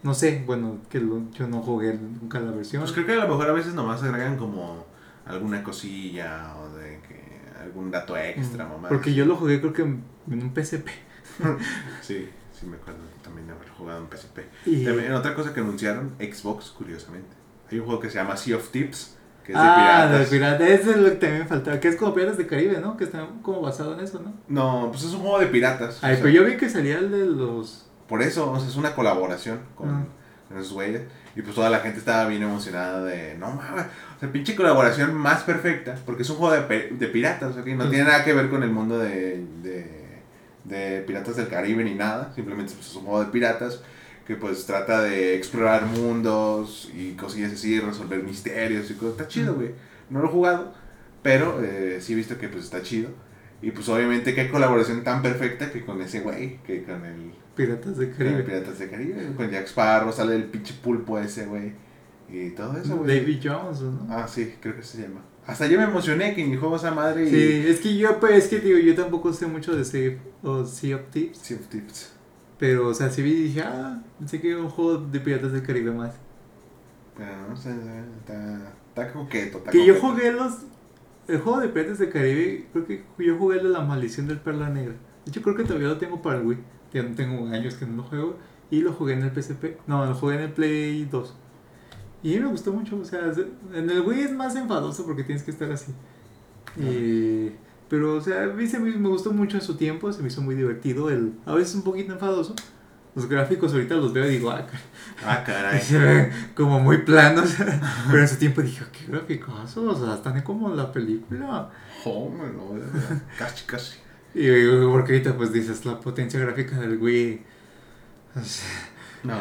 [0.03, 2.82] no sé, bueno, que lo- yo no jugué nunca la versión.
[2.82, 4.86] Pues creo que a lo mejor a veces nomás agregan como
[5.26, 7.29] alguna cosilla o de que
[7.62, 8.89] algún dato extra, Mm, mamá.
[8.89, 10.88] Porque yo lo jugué creo que en un PSP.
[12.01, 14.39] Sí, sí me acuerdo también de haber jugado en PSP.
[14.66, 14.84] Y...
[14.86, 17.30] También otra cosa que anunciaron, Xbox, curiosamente.
[17.72, 20.60] Hay un juego que se llama Sea of Tips, que es ah, de de piratas.
[20.60, 20.70] piratas.
[20.82, 21.80] Eso es lo que también me faltaba.
[21.80, 22.97] Que es como Piratas de Caribe, ¿no?
[22.97, 24.34] Que está como basado en eso, ¿no?
[24.47, 25.99] No, pues es un juego de piratas.
[26.03, 27.86] Ay, sea, pero yo vi que salía el de los.
[28.07, 30.05] Por eso, o sea, es una colaboración con, Ah.
[30.47, 31.03] con esos güeyes.
[31.36, 33.86] Y pues toda la gente estaba bien emocionada de, no mames,
[34.18, 37.68] o sea, pinche colaboración más perfecta, porque es un juego de, de piratas, ¿ok?
[37.68, 37.90] No Ujú.
[37.92, 39.86] tiene nada que ver con el mundo de, de,
[40.64, 43.82] de Piratas del Caribe ni nada, simplemente pues, es un juego de piratas
[44.28, 49.12] que pues trata de explorar mundos y cosillas así, resolver misterios y cosas.
[49.14, 49.72] Está chido, güey.
[50.10, 50.74] No lo he jugado,
[51.24, 53.10] pero eh, sí he visto que pues está chido.
[53.62, 57.32] Y pues obviamente que hay colaboración tan perfecta que con ese güey, que con el
[57.55, 58.43] Piratas de Caribe.
[58.43, 61.74] Piratas de Caribe, con Jack Sparrow, sale el pinche pulpo ese, güey.
[62.32, 63.20] Y todo eso, güey.
[63.20, 64.07] David Jones, ¿no?
[64.10, 65.22] Ah, sí, creo que se llama.
[65.45, 67.30] Hasta yo me emocioné que ni juego esa madre y...
[67.30, 70.64] Sí, es que yo, pues, es que digo, yo tampoco sé mucho de Save o
[70.64, 71.38] Sea of Tips.
[71.39, 72.14] Sea of Tips.
[72.60, 75.51] Pero, o sea, sí vi y dije, ah, pensé que era un juego de Piratas
[75.51, 76.14] del Caribe más.
[77.18, 77.72] Pero no sé,
[78.20, 79.57] está, está coqueto.
[79.57, 80.60] Está Que yo jugué los.
[81.30, 84.94] El juego de Piratas del Caribe, creo que yo jugué la maldición del Perla Negra.
[85.26, 86.58] De hecho, creo que todavía lo tengo para el Wii.
[86.94, 88.38] Ya no tengo años que no lo juego.
[88.72, 89.78] Y lo jugué en el PSP.
[89.88, 91.36] No, lo jugué en el Play 2.
[92.24, 92.98] Y me gustó mucho.
[93.00, 93.32] O sea,
[93.74, 95.94] en el Wii es más enfadoso porque tienes que estar así.
[96.78, 97.52] Y-
[97.90, 100.12] pero, o sea, a mí se me, me gustó mucho en su tiempo.
[100.14, 101.10] Se me hizo muy divertido.
[101.10, 102.56] El, a veces un poquito enfadoso.
[103.16, 104.66] Los gráficos ahorita los veo y digo, ah,
[105.26, 105.82] Ah, caray.
[105.82, 107.55] se ven como muy planos.
[108.07, 109.99] Pero en su tiempo dije, qué graficazos.
[109.99, 111.70] O sea, están como la película.
[112.03, 112.80] Joder, no,
[113.38, 113.97] casi, casi.
[114.34, 114.47] Y
[114.88, 117.41] porque ahorita pues dices la potencia gráfica del Wii.
[118.36, 118.68] o sea,
[119.24, 119.36] No,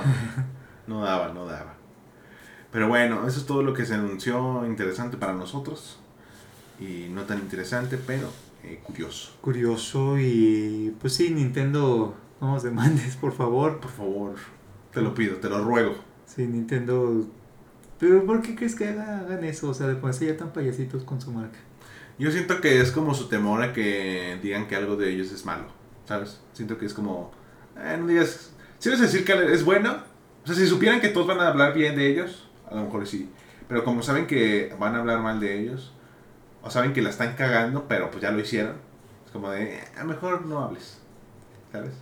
[0.86, 1.74] no daba, no daba.
[2.72, 5.98] Pero bueno, eso es todo lo que se anunció interesante para nosotros.
[6.80, 8.30] Y no tan interesante, pero
[8.64, 9.32] eh, curioso.
[9.40, 13.80] curioso y pues sí, Nintendo, no nos demandes, por favor.
[13.80, 14.34] Por favor,
[14.92, 15.96] te lo pido, te lo ruego.
[16.26, 17.26] Sí, Nintendo.
[17.98, 19.70] Pero ¿por qué crees que haga- hagan eso?
[19.70, 21.58] O sea, de ponerse ya tan payasitos con su marca.
[22.18, 25.44] Yo siento que es como su temor a que digan que algo de ellos es
[25.44, 25.66] malo,
[26.04, 26.40] ¿sabes?
[26.52, 27.30] Siento que es como,
[27.76, 29.98] eh, no digas, si vas a decir que es bueno,
[30.42, 33.06] o sea, si supieran que todos van a hablar bien de ellos, a lo mejor
[33.06, 33.30] sí,
[33.68, 35.92] pero como saben que van a hablar mal de ellos,
[36.62, 38.74] o saben que la están cagando, pero pues ya lo hicieron,
[39.24, 40.98] es como de, eh, mejor no hables,
[41.70, 41.92] ¿sabes?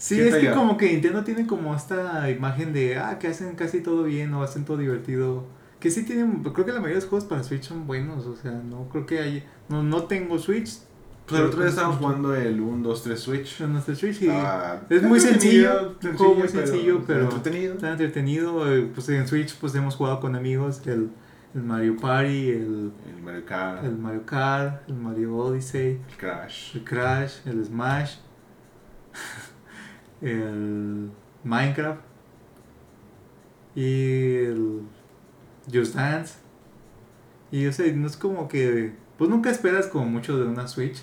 [0.00, 3.80] Sí, es que como que Nintendo tiene como esta imagen de, ah, que hacen casi
[3.82, 5.44] todo bien o hacen todo divertido.
[5.78, 8.34] Que sí tienen, creo que la mayoría de los juegos para Switch son buenos, o
[8.36, 10.78] sea, no creo que hay, no, no tengo Switch,
[11.26, 13.60] Pues el otro día estábamos jugando el 1, 2, 3 Switch.
[13.60, 17.74] en nuestro Switch y Ah, es muy sencillo, un juego muy sencillo, pero entretenido.
[17.74, 18.74] está entretenido.
[18.74, 21.10] eh, Pues en Switch pues hemos jugado con amigos el,
[21.54, 26.76] el Mario Party, el, El Mario Kart, el Mario Kart, el Mario Odyssey, el Crash.
[26.76, 28.16] el Crash, el Smash,
[30.20, 31.10] el
[31.44, 32.00] Minecraft
[33.74, 34.82] y el
[35.72, 36.34] Just Dance.
[37.50, 41.02] Y o sea, no es como que, pues nunca esperas como mucho de una Switch.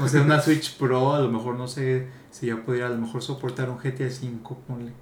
[0.00, 2.98] O sea, una Switch Pro, a lo mejor no sé si ya pudiera a lo
[2.98, 4.92] mejor soportar un GTA V, ponle,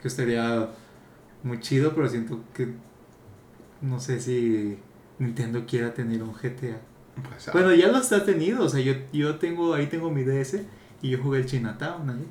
[0.00, 0.68] que estaría
[1.42, 2.68] muy chido, pero siento que
[3.80, 4.78] no sé si
[5.18, 6.80] Nintendo quiera tener un GTA.
[7.28, 10.24] Pues, ah, Bueno, ya los ha tenido, o sea, yo, yo tengo, ahí tengo mi
[10.24, 10.62] DS
[11.02, 12.26] y yo jugué el Chinatown ahí.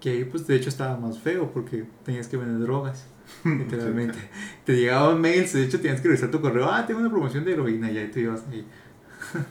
[0.00, 3.06] Que ahí pues de hecho estaba más feo porque tenías que vender drogas,
[3.44, 4.18] literalmente.
[4.64, 7.52] Te llegaban mails, de hecho tenías que revisar tu correo, ah, tengo una promoción de
[7.52, 8.66] heroína y ahí tú ibas ahí.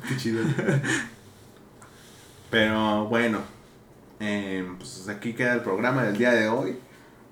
[0.08, 0.44] Qué chido.
[2.52, 3.40] Pero bueno,
[4.20, 6.78] eh, pues aquí queda el programa del día de hoy.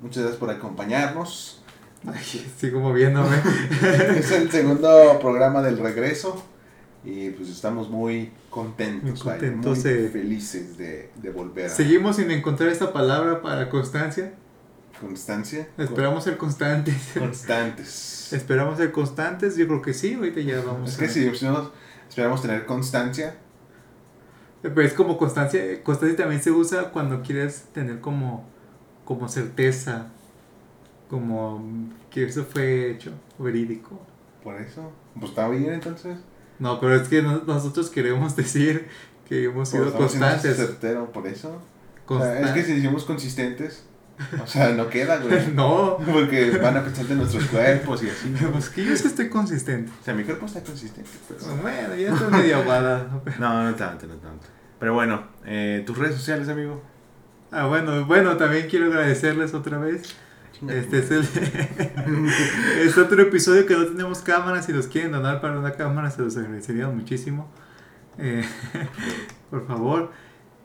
[0.02, 1.62] Muchas gracias por acompañarnos.
[2.06, 3.38] Ay, sigo moviéndome.
[4.18, 6.44] es el segundo programa del regreso
[7.06, 10.10] y pues estamos muy contentos, Muy vaya, contentos, muy eh.
[10.12, 14.34] felices de, de volver a Seguimos sin encontrar esta palabra para constancia.
[15.00, 15.68] constancia.
[15.78, 16.96] Esperamos ser constantes.
[17.18, 18.32] Constantes.
[18.34, 21.72] Esperamos ser constantes, yo creo que sí, ahorita ya vamos Es que a- si no,
[22.08, 23.36] esperamos tener constancia.
[24.62, 28.46] Pero es como constancia, constancia también se usa cuando quieres tener como,
[29.04, 30.08] como certeza,
[31.10, 34.00] como que eso fue hecho, verídico.
[34.42, 34.90] Por eso,
[35.20, 36.18] pues está bien entonces.
[36.64, 38.88] No, pero es que no- nosotros queremos decir
[39.28, 40.56] que hemos sido Pues, constantes.
[40.58, 41.62] certero por eso.
[42.08, 43.84] O sea, es que si decimos consistentes,
[44.42, 45.48] o sea, no queda, güey.
[45.54, 48.34] no, Porque van a pensar de nuestros cuerpos y así.
[48.52, 49.92] pues que yo sí estoy consistente.
[50.02, 51.56] O sea, mi cuerpo está consistente, pero...
[51.62, 53.08] Bueno, ya estoy medio aguada.
[53.40, 54.48] No, no tanto, no tanto.
[54.80, 56.82] Pero bueno, eh, tus redes sociales, amigo.
[57.52, 60.04] Ah, bueno, bueno, también quiero agradecerles otra vez.
[60.70, 61.24] Este es el
[62.82, 64.66] es otro episodio que no tenemos cámaras.
[64.66, 67.50] Si los quieren donar para una cámara, se los agradeceríamos muchísimo.
[68.18, 68.44] Eh,
[69.50, 70.12] por favor.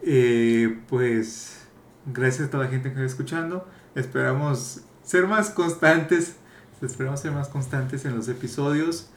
[0.03, 1.67] Eh, pues
[2.07, 3.67] gracias a toda la gente que está escuchando.
[3.95, 6.37] Esperamos ser más constantes.
[6.83, 9.11] Esperamos ser más constantes en los episodios.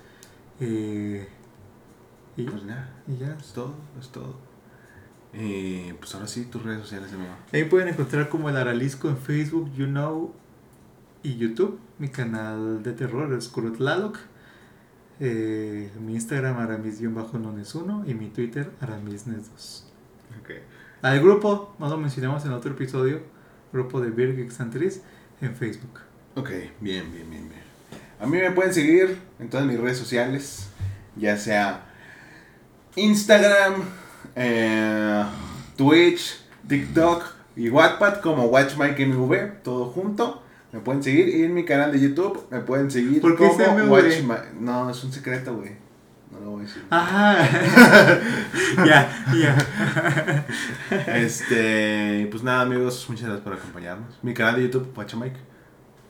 [0.60, 1.28] Eh,
[2.38, 3.36] y, Pues nada, y ya.
[3.40, 4.36] es todo, es todo.
[5.34, 7.32] Eh, pues ahora sí, tus redes sociales, amigo.
[7.54, 10.41] Ahí pueden encontrar como el Aralisco en Facebook, You Know
[11.24, 11.80] y YouTube.
[11.99, 14.17] Mi canal de terror es Kurutlaloc.
[15.19, 19.84] Eh, mi Instagram aramis-nones1 y mi Twitter aramisnes2.
[20.41, 20.49] Ok.
[21.01, 23.22] Al grupo, no lo mencionamos en otro episodio,
[23.72, 25.01] grupo de Virg Exantriz
[25.41, 25.99] en Facebook.
[26.36, 26.49] Ok,
[26.80, 27.61] bien, bien, bien, bien.
[28.19, 30.69] A mí me pueden seguir en todas mis redes sociales,
[31.15, 31.86] ya sea
[32.95, 33.84] Instagram,
[34.36, 35.24] eh,
[35.76, 37.24] Twitch, TikTok
[37.55, 40.41] y Wattpad como WatchMikeMV, todo junto.
[40.72, 43.91] Me pueden seguir y en mi canal de YouTube me pueden seguir ¿Por qué como
[43.91, 44.39] Watchman.
[44.59, 45.72] No, es un secreto, güey.
[46.32, 46.86] No lo voy a decir.
[46.89, 47.38] Ajá.
[48.86, 50.45] Ya, ya.
[51.17, 54.17] Este, pues nada, amigos, muchas gracias por acompañarnos.
[54.22, 55.36] Mi canal de YouTube, Watch Mike.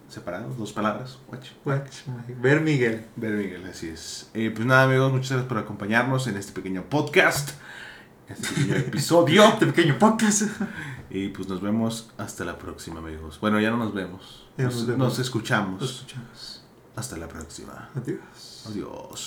[0.07, 1.51] Separados, dos palabras, Watch.
[1.65, 2.39] Watch Mike.
[2.39, 3.05] Ver Miguel.
[3.15, 4.29] Ver Miguel, así es.
[4.35, 7.51] Eh, pues nada, amigos, muchas gracias por acompañarnos en este pequeño podcast.
[8.29, 9.43] Este pequeño episodio.
[9.47, 10.43] este pequeño podcast.
[11.09, 13.39] Y pues nos vemos hasta la próxima, amigos.
[13.39, 14.40] Bueno, ya no nos vemos.
[14.57, 15.81] Nos, escuchamos.
[15.81, 16.61] nos escuchamos.
[16.95, 17.89] Hasta la próxima.
[17.95, 18.65] Adiós.
[18.67, 19.21] Adiós.